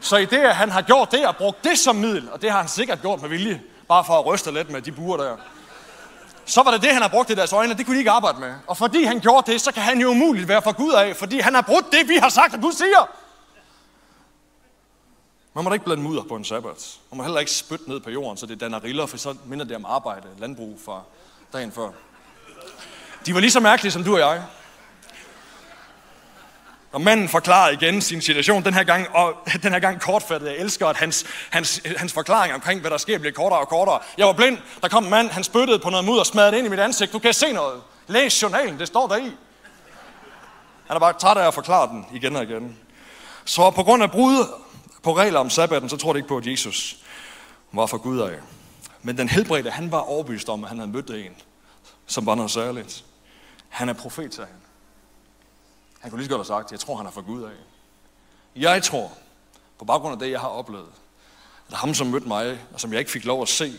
[0.00, 2.50] Så i det, at han har gjort det og brugt det som middel, og det
[2.50, 5.36] har han sikkert gjort med vilje, bare for at ryste lidt med de buer der,
[6.44, 8.40] så var det det, han har brugt i deres øjne, det kunne de ikke arbejde
[8.40, 8.54] med.
[8.66, 11.38] Og fordi han gjorde det, så kan han jo umuligt være for Gud af, fordi
[11.38, 13.10] han har brugt det, vi har sagt, at Gud siger.
[15.54, 16.98] Man må da ikke blande mudder på en sabbat.
[17.10, 19.64] Man må heller ikke spytte ned på jorden, så det danner riller, for så minder
[19.64, 21.02] det om arbejde, landbrug fra
[21.52, 21.88] dagen før.
[23.26, 24.42] De var lige så mærkelige som du og jeg.
[26.92, 30.48] Og manden forklarer igen sin situation, den her gang, og den her gang kortfattet.
[30.48, 34.00] Jeg elsker, at hans, hans, hans forklaring omkring, hvad der sker, bliver kortere og kortere.
[34.18, 36.58] Jeg var blind, der kom en mand, han spyttede på noget mudder og smadrede det
[36.58, 37.12] ind i mit ansigt.
[37.12, 37.80] Du kan se noget.
[38.06, 39.32] Læs journalen, det står der i.
[40.86, 42.78] Han er bare træt af at forklare den igen og igen.
[43.44, 44.44] Så på grund af brud
[45.02, 46.96] på regler om sabbaten, så tror det ikke på, at Jesus
[47.72, 48.38] var for Gud af.
[49.02, 51.32] Men den helbredte, han var overbevist om, at han havde mødt en,
[52.06, 53.04] som var noget særligt.
[53.68, 54.67] Han er profet, sagde han.
[55.98, 57.52] Han kunne lige så godt have sagt, jeg tror, han har fået Gud af.
[58.56, 59.12] Jeg tror,
[59.78, 60.88] på baggrund af det, jeg har oplevet,
[61.68, 63.72] at ham, som mødte mig, og som jeg ikke fik lov at se,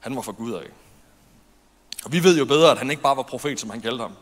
[0.00, 0.66] han var for Gud af.
[2.04, 4.16] Og vi ved jo bedre, at han ikke bare var profet, som han kaldte ham.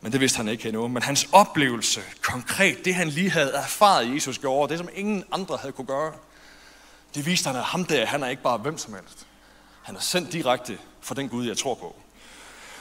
[0.00, 0.88] Men det vidste han ikke endnu.
[0.88, 5.56] Men hans oplevelse, konkret, det han lige havde erfaret, Jesus gjorde, det som ingen andre
[5.56, 6.12] havde kunne gøre,
[7.14, 9.26] det viste han, at ham der, han er ikke bare hvem som helst.
[9.82, 11.96] Han er sendt direkte for den Gud, jeg tror på.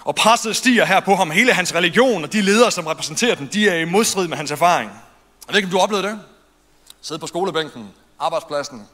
[0.06, 1.32] Og presset stiger her på ham.
[1.32, 4.52] Hele hans religion og de ledere, som repræsenterer den, de er i modstrid med hans
[4.52, 4.92] erfaring.
[5.48, 6.20] Jeg ved ikke, om du har oplevet det?
[7.02, 7.90] Sidde på skolebænken,
[8.20, 8.88] arbejdspladsen,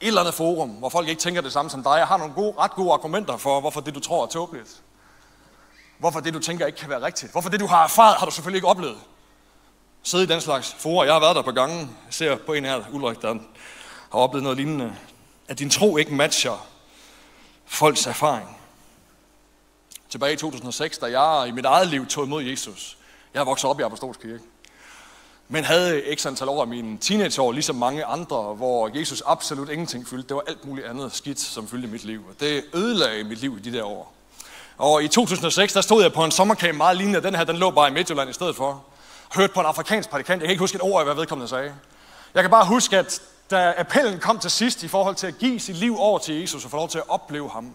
[0.00, 1.90] et eller andet forum, hvor folk ikke tænker det samme som dig.
[1.90, 4.80] Jeg har nogle gode, ret gode argumenter for, hvorfor det, du tror, er tåbeligt.
[5.98, 7.32] Hvorfor det, du tænker, ikke kan være rigtigt.
[7.32, 8.98] Hvorfor det, du har erfaret, har du selvfølgelig ikke oplevet.
[10.02, 11.04] Sidde i den slags forer.
[11.04, 11.80] Jeg har været der på gangen.
[11.80, 13.34] Jeg ser på en her, Ulrik, der
[14.12, 14.96] har oplevet noget lignende.
[15.48, 16.66] At din tro ikke matcher
[17.66, 18.61] folks erfaring.
[20.12, 22.96] Tilbage i 2006, da jeg i mit eget liv tog imod Jesus.
[23.34, 24.40] Jeg er vokset op i Apostolsk Kirke.
[25.48, 30.08] Men havde x antal år af mine teenageår, ligesom mange andre, hvor Jesus absolut ingenting
[30.08, 30.28] fyldte.
[30.28, 32.24] Det var alt muligt andet skidt, som fyldte mit liv.
[32.28, 34.12] Og det ødelagde mit liv i de der år.
[34.78, 37.22] Og i 2006, der stod jeg på en sommercamp meget lignende.
[37.22, 38.84] Den her, den lå bare i Midtjylland i stedet for.
[39.34, 40.40] Hørte på en afrikansk prædikant.
[40.40, 41.74] Jeg kan ikke huske et ord af, hvad vedkommende sagde.
[42.34, 45.60] Jeg kan bare huske, at da appellen kom til sidst i forhold til at give
[45.60, 47.72] sit liv over til Jesus og få lov til at opleve ham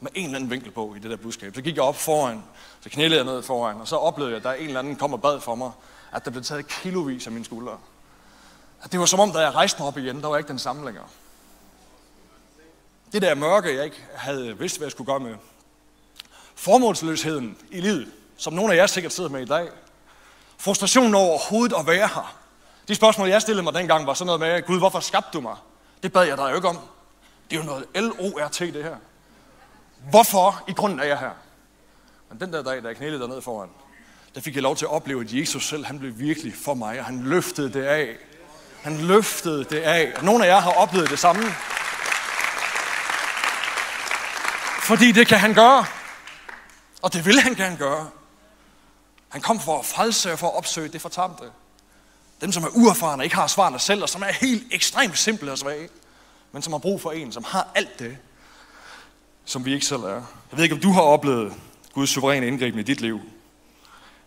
[0.00, 2.44] med en eller anden vinkel på i det der budskab, så gik jeg op foran,
[2.80, 5.12] så knælede jeg ned foran, og så oplevede jeg, at der en eller anden kom
[5.12, 5.70] og bad for mig,
[6.12, 7.78] at der blev taget kilovis af mine skuldre.
[8.82, 10.58] At det var som om, da jeg rejste mig op igen, der var ikke den
[10.58, 11.06] samme længere.
[13.12, 15.34] Det der mørke, jeg ikke havde vidst, hvad jeg skulle gøre med.
[16.54, 19.68] Formålsløsheden i livet, som nogle af jer sikkert sidder med i dag.
[20.58, 22.36] Frustrationen over overhovedet at være her.
[22.88, 25.56] De spørgsmål, jeg stillede mig dengang, var sådan noget med, Gud, hvorfor skabte du mig?
[26.02, 26.78] Det bad jeg dig jo ikke om.
[27.50, 28.96] Det er jo noget L-O-R-T, det her.
[30.10, 31.30] Hvorfor i grunden er jeg her?
[32.30, 33.68] Men den der dag, da jeg knælede dernede foran,
[34.34, 36.98] der fik jeg lov til at opleve, at Jesus selv, han blev virkelig for mig,
[36.98, 38.16] og han løftede det af.
[38.82, 40.12] Han løftede det af.
[40.16, 41.42] Og nogle af jer har oplevet det samme.
[44.82, 45.86] Fordi det kan han gøre.
[47.02, 48.10] Og det vil han gerne gøre.
[49.28, 51.44] Han kom for at frelse og for at opsøge det fortabte.
[52.40, 55.58] Dem, som er uerfarne, ikke har svarene selv, og som er helt ekstremt simple og
[55.58, 55.88] svage,
[56.52, 58.18] men som har brug for en, som har alt det,
[59.44, 60.22] som vi ikke selv er.
[60.50, 61.52] Jeg ved ikke, om du har oplevet
[61.92, 63.20] Guds suveræne indgriben i dit liv,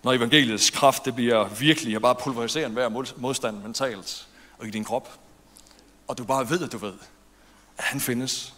[0.04, 4.84] når evangeliets kraft det bliver virkelig at bare pulveriserer enhver modstand mentalt og i din
[4.84, 5.10] krop.
[6.08, 6.94] Og du bare ved, at du ved,
[7.78, 8.54] at han findes,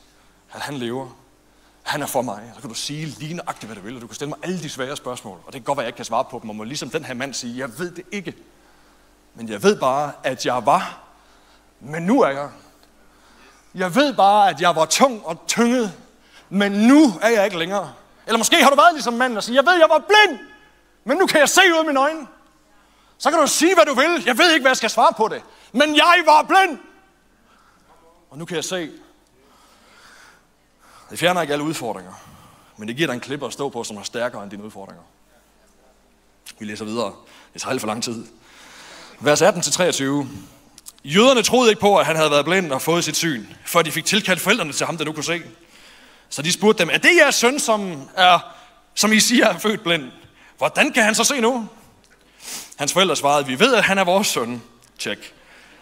[0.53, 1.09] at han lever,
[1.83, 2.51] han er for mig.
[2.55, 4.59] Så kan du sige lige nøjagtigt, hvad du vil, og du kan stille mig alle
[4.59, 5.37] de svære spørgsmål.
[5.45, 6.89] Og det kan godt være, at jeg ikke kan svare på dem, og må ligesom
[6.89, 8.33] den her mand sige, jeg ved det ikke.
[9.35, 10.99] Men jeg ved bare, at jeg var,
[11.79, 12.49] men nu er jeg.
[13.75, 15.93] Jeg ved bare, at jeg var tung og tynget,
[16.49, 17.93] men nu er jeg ikke længere.
[18.27, 20.39] Eller måske har du været ligesom manden og siger, jeg ved, jeg var blind,
[21.03, 22.27] men nu kan jeg se ud af mine øjne.
[23.17, 24.23] Så kan du sige, hvad du vil.
[24.25, 25.41] Jeg ved ikke, hvad jeg skal svare på det.
[25.71, 26.79] Men jeg var blind.
[28.29, 28.91] Og nu kan jeg se.
[31.09, 32.13] Det fjerner ikke alle udfordringer.
[32.77, 35.03] Men det giver dig en klippe at stå på, som er stærkere end dine udfordringer.
[36.59, 37.13] Vi læser videre.
[37.53, 38.25] Det tager alt for lang tid.
[39.19, 40.03] Vers 18-23.
[41.03, 43.91] Jøderne troede ikke på, at han havde været blind og fået sit syn, for de
[43.91, 45.41] fik tilkaldt forældrene til ham, der nu kunne se.
[46.35, 48.39] Så de spurgte dem, er det jeres søn, som, er,
[48.95, 50.11] som I siger er født blind?
[50.57, 51.67] Hvordan kan han så se nu?
[52.75, 54.61] Hans forældre svarede, vi ved, at han er vores søn.
[54.99, 55.33] Tjek.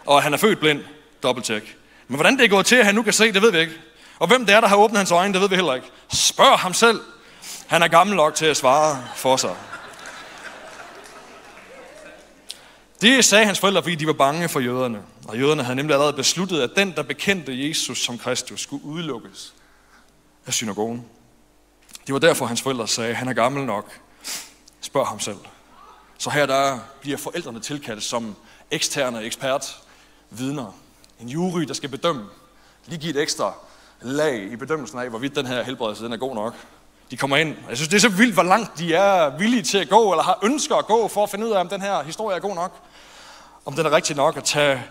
[0.06, 0.80] Og han er født blind.
[1.22, 1.76] Dobbelttjek.
[2.08, 3.72] Men hvordan det er gået til, at han nu kan se, det ved vi ikke.
[4.18, 5.86] Og hvem det er, der har åbnet hans øjne, det ved vi heller ikke.
[6.12, 7.00] Spørg ham selv.
[7.66, 9.56] Han er gammel nok til at svare for sig.
[13.00, 15.02] Det sagde hans forældre, fordi de var bange for jøderne.
[15.28, 19.53] Og jøderne havde nemlig allerede besluttet, at den, der bekendte Jesus som Kristus, skulle udelukkes
[20.46, 21.04] af synagogen.
[22.06, 24.00] Det var derfor, hans forældre sagde, han er gammel nok.
[24.80, 25.36] Spørg ham selv.
[26.18, 28.36] Så her der bliver forældrene tilkaldt som
[28.70, 29.78] eksterne ekspert
[30.30, 30.74] vidner.
[31.20, 32.24] En jury, der skal bedømme.
[32.86, 33.54] Lige give et ekstra
[34.00, 36.54] lag i bedømmelsen af, hvorvidt den her helbredelse den er god nok.
[37.10, 37.56] De kommer ind.
[37.68, 40.22] Jeg synes, det er så vildt, hvor langt de er villige til at gå, eller
[40.22, 42.54] har ønsker at gå, for at finde ud af, om den her historie er god
[42.54, 42.72] nok.
[43.64, 44.82] Om den er rigtig nok at tage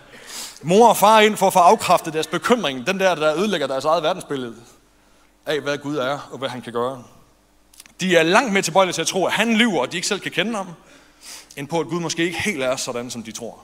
[0.62, 2.86] mor og far ind for at få afkræftet deres bekymring.
[2.86, 4.56] Den der, der ødelægger deres eget verdensbillede
[5.46, 7.02] af, hvad Gud er og hvad han kan gøre.
[8.00, 10.20] De er langt mere tilbøjelige til at tro, at han lyver, og de ikke selv
[10.20, 10.66] kan kende ham,
[11.56, 13.58] end på, at Gud måske ikke helt er sådan, som de tror.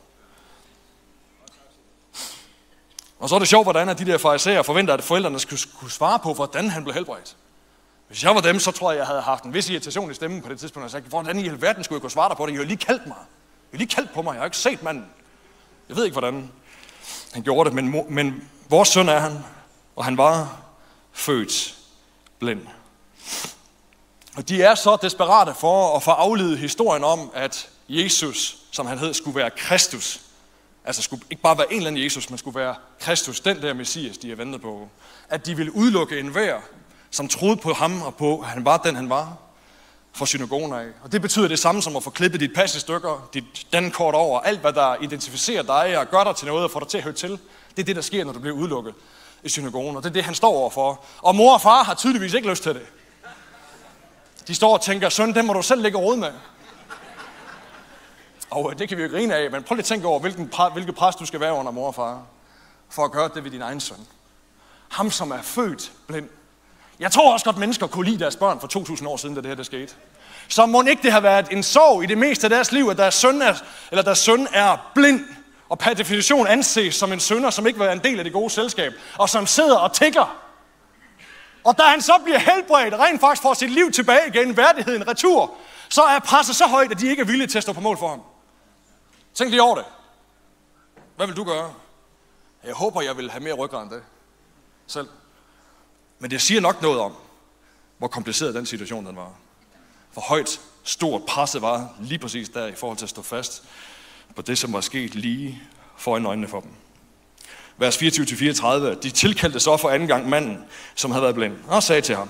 [3.18, 5.90] Og så er det sjovt, hvordan at de der farisæer forventer, at forældrene skulle kunne
[5.90, 7.36] svare på, hvordan han blev helbredt.
[8.08, 10.42] Hvis jeg var dem, så tror jeg, jeg havde haft en vis irritation i stemmen
[10.42, 12.52] på det tidspunkt, og sagt, hvordan i alverden skulle jeg kunne svare dig på det?
[12.52, 13.16] I har lige kaldt mig.
[13.72, 14.32] I har lige kaldt på mig.
[14.32, 15.06] Jeg har ikke set manden.
[15.88, 16.50] Jeg ved ikke, hvordan
[17.32, 19.44] han gjorde det, men, men vores søn er han,
[19.96, 20.62] og han var
[21.12, 21.74] født
[22.38, 22.66] blind.
[24.36, 28.98] Og de er så desperate for at få afledet historien om, at Jesus, som han
[28.98, 30.20] hed, skulle være Kristus.
[30.84, 33.74] Altså skulle ikke bare være en eller anden Jesus, men skulle være Kristus, den der
[33.74, 34.88] Messias, de har ventet på.
[35.28, 36.60] At de ville udelukke enhver,
[37.10, 39.36] som troede på ham og på, at han var den, han var,
[40.12, 40.86] for synagogen af.
[41.02, 44.14] Og det betyder det samme som at få klippet dit pas i stykker, dit dankort
[44.14, 46.98] over, alt hvad der identificerer dig og gør dig til noget og får dig til
[46.98, 47.30] at høre til.
[47.76, 48.94] Det er det, der sker, når du bliver udelukket
[49.42, 51.04] i synagogen, og det er det, han står overfor.
[51.18, 52.86] Og mor og far har tydeligvis ikke lyst til det.
[54.48, 56.32] De står og tænker, søn, det må du selv ligge råd med.
[58.50, 60.52] Og øh, det kan vi jo grine af, men prøv lige at tænke over, hvilken,
[60.72, 62.22] hvilket pres du skal være under mor og far,
[62.88, 64.06] for at gøre det ved din egen søn.
[64.88, 66.28] Ham, som er født blind.
[67.00, 69.48] Jeg tror også godt, mennesker kunne lide deres børn for 2000 år siden, da det
[69.48, 69.94] her der skete.
[70.48, 72.98] Så må ikke det have været en sorg i det meste af deres liv, at
[72.98, 73.54] deres søn er,
[73.90, 75.24] eller deres søn er blind,
[75.70, 78.32] og per definition anses som en sønder, som ikke vil være en del af det
[78.32, 80.36] gode selskab, og som sidder og tigger.
[81.64, 85.54] Og da han så bliver helbredt, rent faktisk får sit liv tilbage igen, værdigheden retur,
[85.88, 87.98] så er presset så højt, at de ikke er villige til at stå på mål
[87.98, 88.22] for ham.
[89.34, 89.84] Tænk lige over det.
[91.16, 91.74] Hvad vil du gøre?
[92.64, 94.02] Jeg håber, jeg vil have mere ryggrad end det.
[94.86, 95.08] Selv.
[96.18, 97.16] Men det siger nok noget om,
[97.98, 99.32] hvor kompliceret den situation den var.
[100.12, 103.62] Hvor højt, stort presset var lige præcis der i forhold til at stå fast
[104.36, 105.62] på det, som var sket lige
[105.96, 106.70] foran øjnene for dem.
[107.78, 109.00] Vers 24-34.
[109.00, 110.58] De tilkaldte så for anden gang manden,
[110.94, 112.28] som havde været blind, og sagde til ham,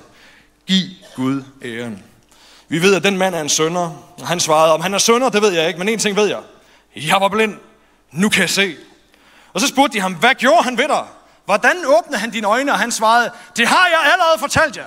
[0.67, 2.05] Giv Gud æren.
[2.69, 4.15] Vi ved, at den mand er en sønder.
[4.21, 6.27] Og han svarede, om han er sønder, det ved jeg ikke, men en ting ved
[6.27, 6.41] jeg.
[6.97, 7.57] Jeg var blind.
[8.13, 8.77] Nu kan jeg se.
[9.53, 11.05] Og så spurgte de ham, hvad gjorde han ved dig?
[11.45, 12.73] Hvordan åbnede han dine øjne?
[12.73, 14.87] Og han svarede, det har jeg allerede fortalt jer.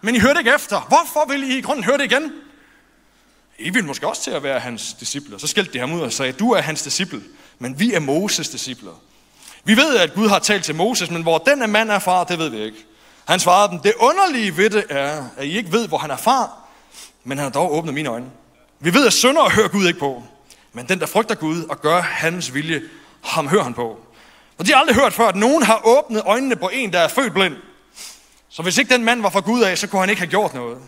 [0.00, 0.80] Men I hørte ikke efter.
[0.80, 2.32] Hvorfor vil I i grunden høre det igen?
[3.60, 5.40] I vil måske også til at være hans disciple.
[5.40, 7.22] Så skældte de ham ud og sagde, du er hans disciple,
[7.58, 8.92] men vi er Moses discipler.
[9.64, 12.38] Vi ved, at Gud har talt til Moses, men hvor den mand er fra, det
[12.38, 12.86] ved vi ikke.
[13.24, 16.16] Han svarede dem, det underlige ved det er, at I ikke ved, hvor han er
[16.16, 16.50] fra,
[17.24, 18.26] men han har dog åbnet mine øjne.
[18.80, 20.22] Vi ved, at sønder hører Gud ikke på,
[20.72, 22.82] men den, der frygter Gud og gør hans vilje,
[23.24, 24.00] ham hører han på.
[24.58, 27.08] Og de har aldrig hørt før, at nogen har åbnet øjnene på en, der er
[27.08, 27.56] født blind.
[28.48, 30.54] Så hvis ikke den mand var fra Gud af, så kunne han ikke have gjort
[30.54, 30.78] noget.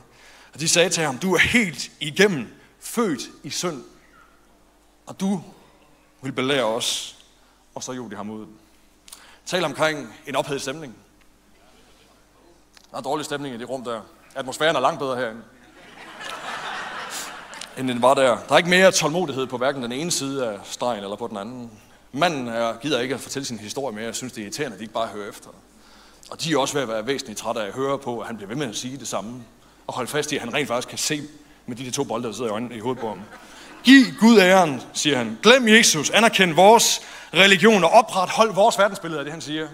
[0.55, 2.47] Og de sagde til ham, du er helt igennem
[2.83, 3.85] født i synd,
[5.07, 5.43] og du
[6.23, 7.19] vil belære os.
[7.75, 8.47] Og så gjorde de ham ud.
[9.47, 10.97] Tal omkring en ophedet stemning.
[12.91, 14.01] Der er dårlig stemning i det rum der.
[14.35, 15.43] Atmosfæren er langt bedre herinde,
[17.79, 18.39] end den var der.
[18.49, 21.37] Der er ikke mere tålmodighed på hverken den ene side af stregen eller på den
[21.37, 21.71] anden.
[22.13, 24.05] Manden er, gider ikke at fortælle sin historie mere.
[24.05, 25.51] Jeg synes, det er irriterende, at de ikke bare hører efter.
[26.31, 28.37] Og de er også ved at være væsentligt trætte af at høre på, at han
[28.37, 29.45] bliver ved med at sige det samme.
[29.87, 31.23] Og holde fast i, at han rent faktisk kan se
[31.67, 33.21] med de, de to bolde, der sidder i, øjnene, i hovedet på ham.
[33.85, 35.39] Giv Gud æren, siger han.
[35.43, 37.01] Glem Jesus, anerkend vores
[37.35, 39.69] religion og oprethold vores verdensbillede af det, han siger.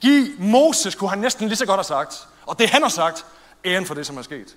[0.00, 3.26] Giv Moses, kunne han næsten lige så godt have sagt, og det han har sagt,
[3.64, 4.56] æren for det, som er sket.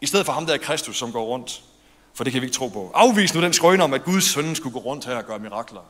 [0.00, 1.62] I stedet for ham der er Kristus, som går rundt.
[2.14, 2.90] For det kan vi ikke tro på.
[2.94, 5.80] Afvis nu den skrøne om, at Guds søn skulle gå rundt her og gøre mirakler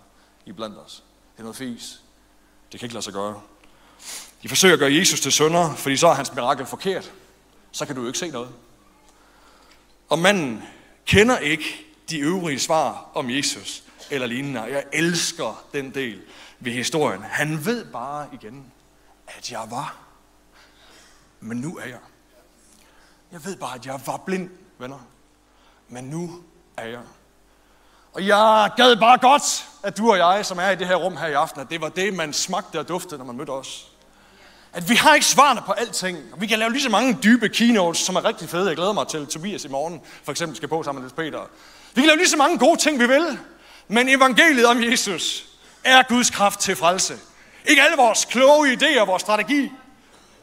[0.47, 1.03] i blandt os.
[1.33, 2.01] Det er noget fis.
[2.73, 3.41] Det kan ikke lade sig gøre.
[4.43, 7.13] De forsøger at gøre Jesus til sønder, fordi så er hans mirakel forkert.
[7.73, 8.49] Så kan du jo ikke se noget.
[10.09, 10.63] Og manden
[11.07, 14.63] kender ikke de øvrige svar om Jesus eller lignende.
[14.63, 16.23] Jeg elsker den del
[16.59, 17.23] ved historien.
[17.23, 18.73] Han ved bare igen,
[19.27, 19.97] at jeg var.
[21.41, 21.99] Men nu er jeg.
[23.33, 25.07] Jeg ved bare, at jeg var blind, venner.
[25.89, 26.43] Men nu
[26.77, 27.03] er jeg.
[28.13, 31.17] Og jeg gad bare godt, at du og jeg, som er i det her rum
[31.17, 33.93] her i aften, at det var det, man smagte og duftede, når man mødte os.
[34.77, 36.19] At vi har ikke svarene på alting.
[36.39, 38.69] Vi kan lave lige så mange dybe keynotes, som er rigtig fede.
[38.69, 41.41] Jeg glæder mig til Tobias i morgen, for eksempel skal på sammen med Peter.
[41.95, 43.39] Vi kan lave lige så mange gode ting, vi vil.
[43.89, 45.45] Men evangeliet om Jesus
[45.85, 47.15] er Guds kraft til frelse.
[47.67, 49.73] Ikke alle vores kloge idéer, vores strategi.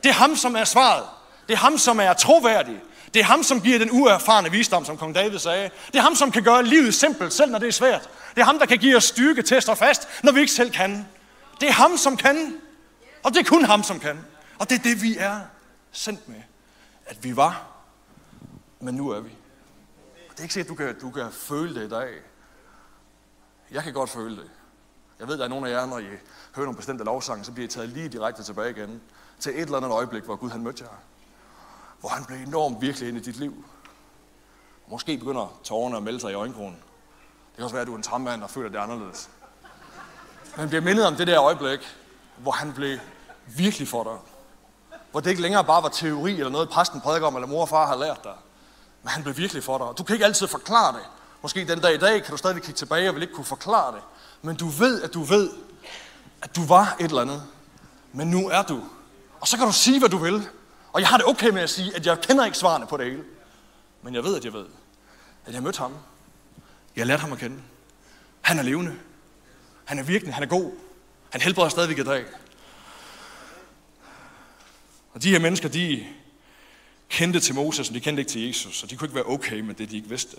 [0.04, 1.04] Det er ham, som er svaret.
[1.48, 2.76] Det er ham, som er troværdig.
[3.14, 5.70] Det er ham, som giver den uerfarne visdom, som kong David sagde.
[5.88, 8.10] Det er ham, som kan gøre livet simpelt, selv når det er svært.
[8.36, 10.54] Det er ham, der kan give os styrke til at stå fast, når vi ikke
[10.54, 11.08] selv kan.
[11.62, 12.54] Det er ham, som kan.
[13.24, 14.26] Og det er kun ham, som kan.
[14.60, 15.40] Og det er det, vi er
[15.92, 16.42] sendt med.
[17.06, 17.68] At vi var,
[18.80, 19.30] men nu er vi.
[20.30, 22.14] Og det er ikke sikkert, du kan, du kan føle det i dag.
[23.72, 24.50] Jeg kan godt føle det.
[25.20, 26.08] Jeg ved, der er nogle af jer, når I
[26.56, 29.02] hører nogle bestemte lovsange, så bliver I taget lige direkte tilbage igen
[29.40, 30.90] til et eller andet øjeblik, hvor Gud han mødte jer.
[32.00, 33.66] Hvor han blev enormt virkelig ind i dit liv.
[34.88, 36.76] Måske begynder tårerne at melde sig i øjenkronen.
[36.76, 39.30] Det kan også være, at du er en trammand og føler det anderledes.
[40.58, 41.96] Men bliver mindet om det der øjeblik,
[42.44, 42.98] hvor han blev
[43.48, 44.18] virkelig for dig.
[45.12, 47.70] Hvor det ikke længere bare var teori eller noget, præsten prædiker om, eller mor og
[47.70, 48.34] far har lært dig.
[49.04, 49.88] Men han blev virkelig for dig.
[49.98, 51.02] Du kan ikke altid forklare det.
[51.42, 53.96] Måske den dag i dag kan du stadig kigge tilbage og vil ikke kunne forklare
[53.96, 54.02] det.
[54.42, 55.50] Men du ved, at du ved,
[56.42, 57.44] at du var et eller andet.
[58.14, 58.84] Men nu er du.
[59.40, 60.48] Og så kan du sige, hvad du vil.
[60.94, 63.06] Og jeg har det okay med at sige, at jeg kender ikke svarene på det
[63.06, 63.24] hele.
[64.02, 64.66] Men jeg ved, at jeg ved,
[65.46, 65.94] at jeg mødte ham.
[66.96, 67.58] Jeg lærte ham at kende.
[68.42, 68.96] Han er levende.
[69.86, 70.72] Han er virkelig, han er god.
[71.34, 72.26] Han helbreder stadigvæk i dag.
[75.14, 76.06] Og de her mennesker, de
[77.10, 79.60] kendte til Moses, men de kendte ikke til Jesus, og de kunne ikke være okay
[79.60, 80.38] med det, de ikke vidste.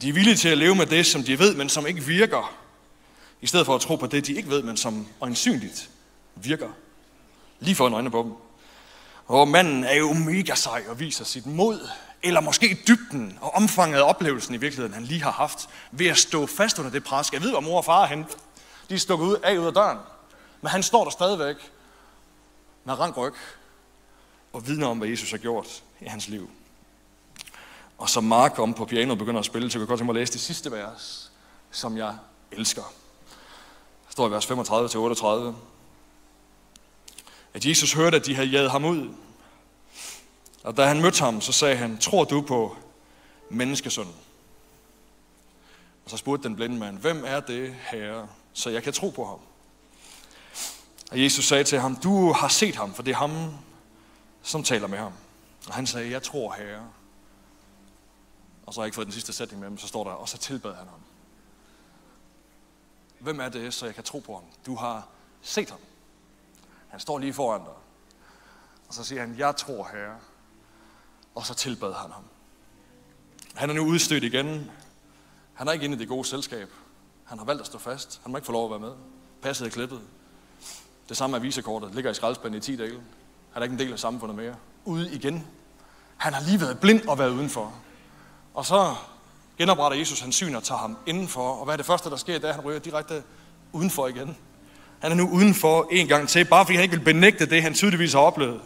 [0.00, 2.58] De er villige til at leve med det, som de ved, men som ikke virker,
[3.40, 5.90] i stedet for at tro på det, de ikke ved, men som øjensynligt
[6.34, 6.68] virker.
[7.60, 8.32] Lige for øjnene på dem.
[9.26, 11.88] Og manden er jo mega sej og viser sit mod,
[12.22, 16.18] eller måske dybden og omfanget af oplevelsen i virkeligheden, han lige har haft, ved at
[16.18, 17.32] stå fast under det pres.
[17.32, 18.26] Jeg ved, hvor mor og far er henne.
[18.88, 19.98] De er stukket ud af ud af døren.
[20.60, 21.56] Men han står der stadigvæk
[22.84, 23.34] med rank ryg
[24.52, 26.50] og vidner om, hvad Jesus har gjort i hans liv.
[27.98, 30.18] Og så Mark om på pianoet begynder at spille, så jeg kan godt tænke mig
[30.18, 31.32] at læse det sidste vers,
[31.70, 32.16] som jeg
[32.52, 32.82] elsker.
[34.06, 35.54] Der står i vers 35-38.
[37.54, 39.14] At Jesus hørte, at de havde jaget ham ud.
[40.62, 42.76] Og da han mødte ham, så sagde han, tror du på
[43.50, 44.14] menneskesønnen?
[46.04, 49.24] Og så spurgte den blinde mand, hvem er det, herre, så jeg kan tro på
[49.24, 49.38] ham?
[51.10, 53.54] Og Jesus sagde til ham, du har set ham, for det er ham,
[54.42, 55.12] som taler med ham.
[55.68, 56.90] Og han sagde, jeg tror herre.
[58.66, 60.28] Og så har jeg ikke fået den sidste sætning med, men så står der, og
[60.28, 61.00] så tilbad han ham.
[63.18, 64.44] Hvem er det, så jeg kan tro på ham?
[64.66, 65.08] Du har
[65.42, 65.80] set ham.
[66.88, 67.74] Han står lige foran dig.
[68.88, 70.18] Og så siger han, jeg tror herre.
[71.34, 72.24] Og så tilbad han ham.
[73.54, 74.70] Han er nu udstødt igen.
[75.54, 76.70] Han er ikke inde i det gode selskab.
[77.28, 78.20] Han har valgt at stå fast.
[78.22, 78.92] Han må ikke få lov at være med.
[79.42, 80.00] Passet er klippet.
[81.08, 81.94] Det samme er visekortet.
[81.94, 82.92] Ligger i skraldespanden i 10 dage.
[83.52, 84.54] Han er ikke en del af samfundet mere.
[84.84, 85.46] Ude igen.
[86.16, 87.74] Han har lige været blind og været udenfor.
[88.54, 88.94] Og så
[89.58, 91.50] genopretter Jesus hans syn og tager ham indenfor.
[91.50, 93.22] Og hvad er det første, der sker, da han ryger direkte
[93.72, 94.36] udenfor igen?
[95.00, 97.74] Han er nu udenfor en gang til, bare fordi han ikke vil benægte det, han
[97.74, 98.60] tydeligvis har oplevet.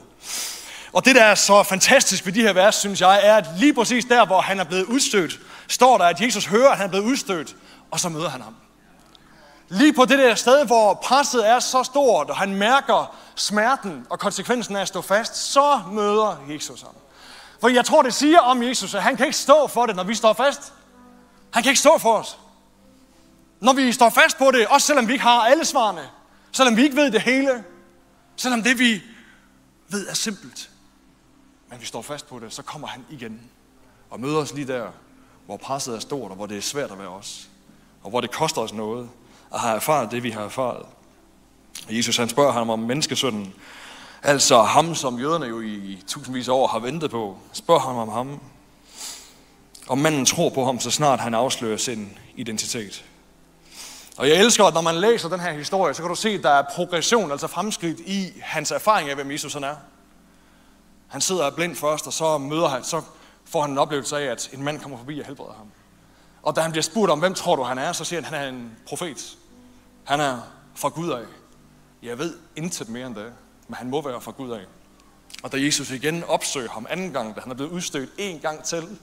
[0.93, 3.75] Og det, der er så fantastisk ved de her vers, synes jeg, er, at lige
[3.75, 6.91] præcis der, hvor han er blevet udstødt, står der, at Jesus hører, at han er
[6.91, 7.57] blevet udstødt,
[7.93, 8.57] og så møder han ham.
[9.69, 14.19] Lige på det der sted, hvor presset er så stort, og han mærker smerten og
[14.19, 16.95] konsekvensen af at stå fast, så møder Jesus ham.
[17.61, 20.05] For jeg tror, det siger om Jesus, at han kan ikke stå for det, når
[20.05, 20.73] vi står fast.
[21.53, 22.39] Han kan ikke stå for os.
[23.61, 26.11] Når vi står fast på det, også selvom vi ikke har alle svarene,
[26.53, 27.65] selvom vi ikke ved det hele,
[28.37, 29.03] selvom det vi
[29.89, 30.71] ved er simpelt,
[31.69, 33.41] men vi står fast på det, så kommer han igen
[34.11, 34.89] og møder os lige der,
[35.47, 37.49] hvor presset er stort, og hvor det er svært at være os,
[38.03, 39.09] og hvor det koster os noget
[39.55, 40.87] at have erfaret det, vi har erfaret.
[41.91, 43.55] Jesus han spørger ham om menneskesønnen,
[44.23, 48.09] altså ham, som jøderne jo i tusindvis af år har ventet på, spørger ham om
[48.09, 48.41] ham.
[49.87, 53.05] Og manden tror på ham, så snart han afslører sin identitet.
[54.17, 56.43] Og jeg elsker, at når man læser den her historie, så kan du se, at
[56.43, 59.77] der er progression, altså fremskridt i hans erfaring af, hvem Jesus han er.
[61.09, 63.03] Han sidder blind først, og så møder han, så
[63.45, 65.67] får han en oplevelse af, at en mand kommer forbi og helbreder ham.
[66.43, 68.41] Og da han bliver spurgt om, hvem tror du han er, så siger han, at
[68.41, 69.39] han er en profet.
[70.05, 70.41] Han er
[70.75, 71.25] fra Gud af.
[72.03, 73.33] Jeg ved intet mere end det,
[73.69, 74.65] men han må være fra Gud af.
[75.43, 78.65] Og da Jesus igen opsøger ham anden gang, da han er blevet udstødt en gang
[78.65, 78.99] til,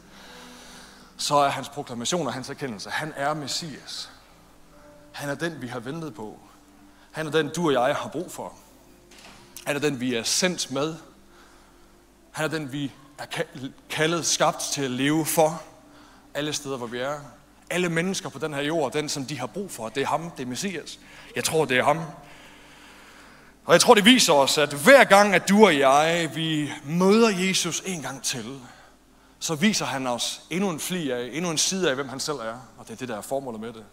[1.17, 4.09] så er hans proklamation og hans erkendelse, han er Messias.
[5.11, 6.39] Han er den, vi har ventet på.
[7.11, 8.53] Han er den, du og jeg har brug for.
[9.65, 10.95] Han er den, vi er sendt med.
[12.31, 13.25] Han er den, vi er
[13.89, 15.63] kaldet, skabt til at leve for.
[16.39, 17.19] Alle steder, hvor vi er.
[17.69, 20.31] Alle mennesker på den her jord, den, som de har brug for, det er ham,
[20.31, 20.99] det er Messias.
[21.35, 21.97] Jeg tror, det er ham.
[23.65, 27.29] Og jeg tror, det viser os, at hver gang, at du og jeg, vi møder
[27.29, 28.59] Jesus en gang til,
[29.39, 32.37] så viser han os endnu en fli af, endnu en side af, hvem han selv
[32.37, 32.57] er.
[32.77, 33.83] Og det er det, der er formålet med det.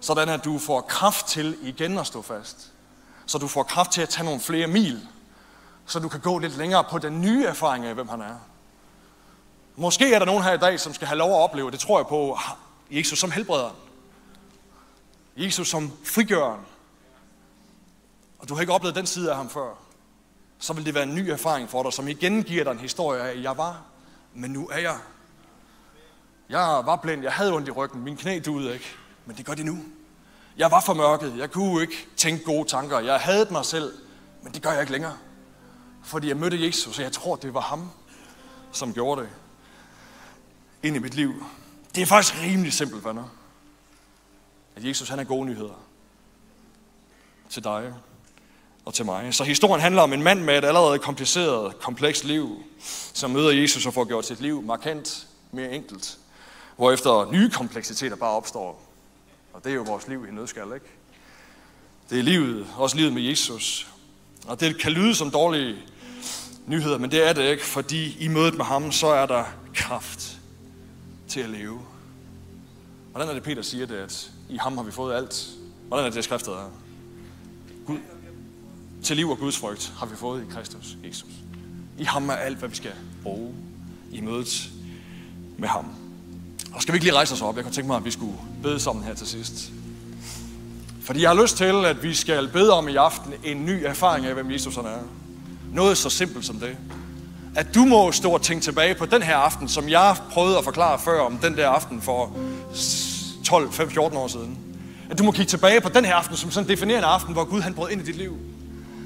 [0.00, 2.72] Sådan at du får kraft til igen at stå fast.
[3.26, 5.08] Så du får kraft til at tage nogle flere mil.
[5.86, 8.36] Så du kan gå lidt længere på den nye erfaring af, hvem han er.
[9.78, 11.98] Måske er der nogen her i dag, som skal have lov at opleve, det tror
[11.98, 12.56] jeg på, ah,
[12.90, 13.76] Jesus som helbrederen.
[15.36, 16.60] Jesus som frigøreren.
[18.38, 19.74] Og du har ikke oplevet den side af ham før.
[20.58, 23.22] Så vil det være en ny erfaring for dig, som igen giver dig en historie
[23.22, 23.82] af, jeg var,
[24.34, 24.96] men nu er jeg.
[26.48, 28.96] Jeg var blind, jeg havde ondt i ryggen, min knæ duede ikke
[29.28, 29.78] men det gør det nu.
[30.56, 33.92] Jeg var for mørket, jeg kunne ikke tænke gode tanker, jeg havde mig selv,
[34.42, 35.16] men det gør jeg ikke længere.
[36.02, 37.90] Fordi jeg mødte Jesus, og jeg tror, det var ham,
[38.72, 39.28] som gjorde det
[40.82, 41.44] ind i mit liv.
[41.94, 43.24] Det er faktisk rimelig simpelt, venner.
[44.76, 45.84] At Jesus, han er gode nyheder.
[47.50, 47.94] Til dig
[48.84, 49.34] og til mig.
[49.34, 52.62] Så historien handler om en mand med et allerede kompliceret, komplekst liv,
[53.14, 56.18] som møder Jesus og får gjort sit liv markant mere enkelt.
[56.76, 58.82] Hvorefter nye kompleksiteter bare opstår.
[59.52, 60.86] Og det er jo vores liv i nødskal, ikke?
[62.10, 63.88] Det er livet, også livet med Jesus.
[64.46, 65.76] Og det kan lyde som dårlige
[66.66, 69.44] nyheder, men det er det ikke, fordi i mødet med ham, så er der
[69.74, 70.37] kraft
[71.28, 71.80] til at leve.
[73.10, 75.48] Hvordan er det, Peter siger det, at i ham har vi fået alt?
[75.88, 76.70] Hvordan er det, skriftet er?
[77.86, 77.98] Gud,
[79.02, 81.30] til liv og Guds frygt har vi fået i Kristus Jesus.
[81.98, 83.54] I ham er alt, hvad vi skal bruge
[84.12, 84.70] i mødet
[85.58, 85.86] med ham.
[86.74, 87.56] Og skal vi ikke lige rejse os op?
[87.56, 89.72] Jeg kunne tænke mig, at vi skulle bede sammen her til sidst.
[91.02, 94.26] Fordi jeg har lyst til, at vi skal bede om i aften en ny erfaring
[94.26, 94.98] af, hvem Jesus han er.
[95.72, 96.76] Noget så simpelt som det.
[97.58, 100.64] At du må stå og tænke tilbage på den her aften, som jeg prøvede at
[100.64, 102.32] forklare før om den der aften for
[103.44, 104.58] 12, 5, 14 år siden.
[105.10, 107.44] At du må kigge tilbage på den her aften som sådan en definerende aften, hvor
[107.44, 108.36] Gud han brød ind i dit liv.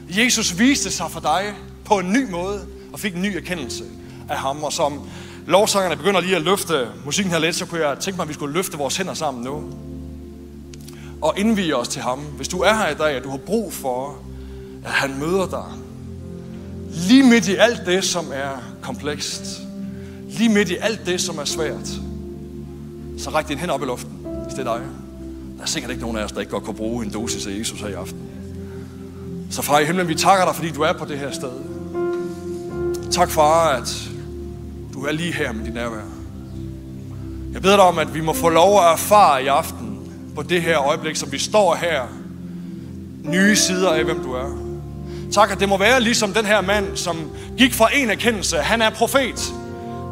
[0.09, 3.85] Jesus viste sig for dig på en ny måde og fik en ny erkendelse
[4.29, 4.65] af ham.
[4.65, 5.01] Og som
[5.47, 8.35] lovsangerne begynder lige at løfte musikken her lidt, så kunne jeg tænke mig, at vi
[8.35, 9.65] skulle løfte vores hænder sammen nu.
[11.23, 12.19] Og indvige os til ham.
[12.19, 14.17] Hvis du er her i dag, og du har brug for,
[14.85, 15.92] at han møder dig.
[16.93, 19.61] Lige midt i alt det, som er komplekst.
[20.29, 21.89] Lige midt i alt det, som er svært.
[23.19, 24.13] Så ræk din hænder op i luften,
[24.45, 24.83] hvis det er dig.
[25.57, 27.59] Der er sikkert ikke nogen af os, der ikke godt kunne bruge en dosis af
[27.59, 28.19] Jesus her i aften.
[29.51, 31.51] Så far i himlen, vi takker dig, fordi du er på det her sted.
[33.11, 34.11] Tak, far, at
[34.95, 36.03] du er lige her med din nærvær.
[37.53, 39.99] Jeg beder dig om, at vi må få lov at erfare i aften
[40.35, 42.03] på det her øjeblik, som vi står her,
[43.25, 44.72] nye sider af, hvem du er.
[45.33, 48.83] Tak, at det må være ligesom den her mand, som gik fra en erkendelse, han
[48.83, 49.53] er profet,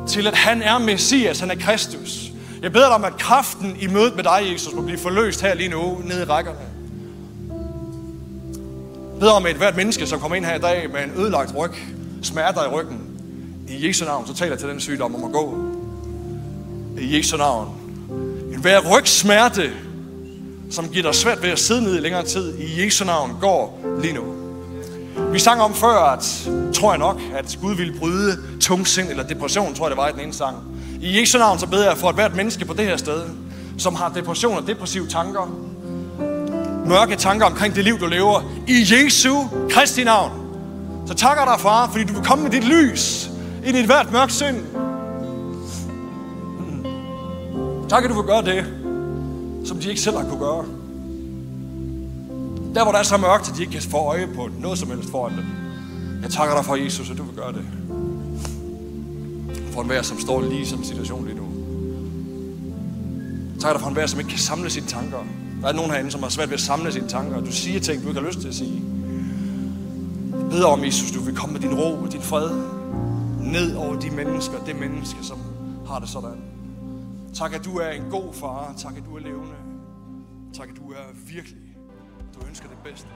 [0.09, 2.31] til at han er Messias, han er Kristus.
[2.63, 5.55] Jeg beder dig om, at kraften i mødet med dig, Jesus, må blive forløst her
[5.55, 6.59] lige nu, nede i rækkerne.
[9.13, 11.57] Jeg beder om, at hvert menneske, som kommer ind her i dag med en ødelagt
[11.57, 11.71] ryg,
[12.23, 13.01] smerter i ryggen,
[13.69, 15.59] i Jesu navn, så taler til den sygdom om at gå.
[17.01, 17.69] I Jesu navn.
[18.53, 19.71] En hver rygsmerte,
[20.71, 23.81] som giver dig svært ved at sidde ned i længere tid, i Jesu navn går
[24.03, 24.40] lige nu.
[25.33, 29.75] Vi sang om før, at, tror jeg nok, at Gud ville bryde tungsind eller depression,
[29.75, 30.57] tror jeg det var i den ene sang.
[31.01, 33.23] I Jesu navn så beder jeg for at hvert menneske på det her sted,
[33.79, 35.55] som har depression og depressive tanker,
[36.87, 39.35] mørke tanker omkring det liv, du lever, i Jesu
[39.71, 40.33] Kristi navn.
[41.07, 43.31] Så takker dig, far, fordi du vil komme med dit lys
[43.67, 44.57] ind i et hvert mørkt sind.
[47.89, 48.65] Tak, at du vil gøre det,
[49.65, 50.80] som de ikke selv har kunne gøre.
[52.75, 54.89] Der, hvor der er så mørkt, at de ikke kan få øje på noget som
[54.91, 55.45] helst foran dem.
[56.23, 57.65] Jeg takker dig for, Jesus, at du vil gøre det.
[59.73, 61.47] For enhver, som står lige i sådan en situation lige nu.
[63.53, 65.19] Jeg takker dig for enhver, som ikke kan samle sine tanker.
[65.63, 67.41] Der er nogen herinde, som har svært ved at samle sine tanker.
[67.41, 68.83] Du siger ting, du ikke har lyst til at sige.
[70.41, 72.51] Jeg beder om, Jesus, du vil komme med din ro og din fred
[73.53, 75.39] ned over de mennesker, det menneske, som
[75.87, 76.41] har det sådan.
[77.35, 78.75] Tak, at du er en god far.
[78.79, 79.55] Tak, at du er levende.
[80.55, 81.70] Tak, at du er virkelig.
[82.41, 83.09] Du ønsker det bedste.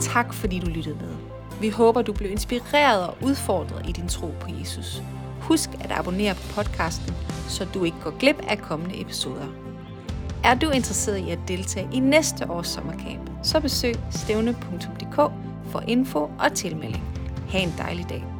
[0.00, 1.14] Tak fordi du lyttede med.
[1.60, 5.02] Vi håber, du blev inspireret og udfordret i din tro på Jesus.
[5.40, 7.14] Husk at abonnere på podcasten,
[7.48, 9.46] så du ikke går glip af kommende episoder.
[10.44, 15.16] Er du interesseret i at deltage i næste års sommercamp, så besøg stævne.dk
[15.70, 17.04] for info og tilmelding.
[17.48, 18.39] Ha' en dejlig dag.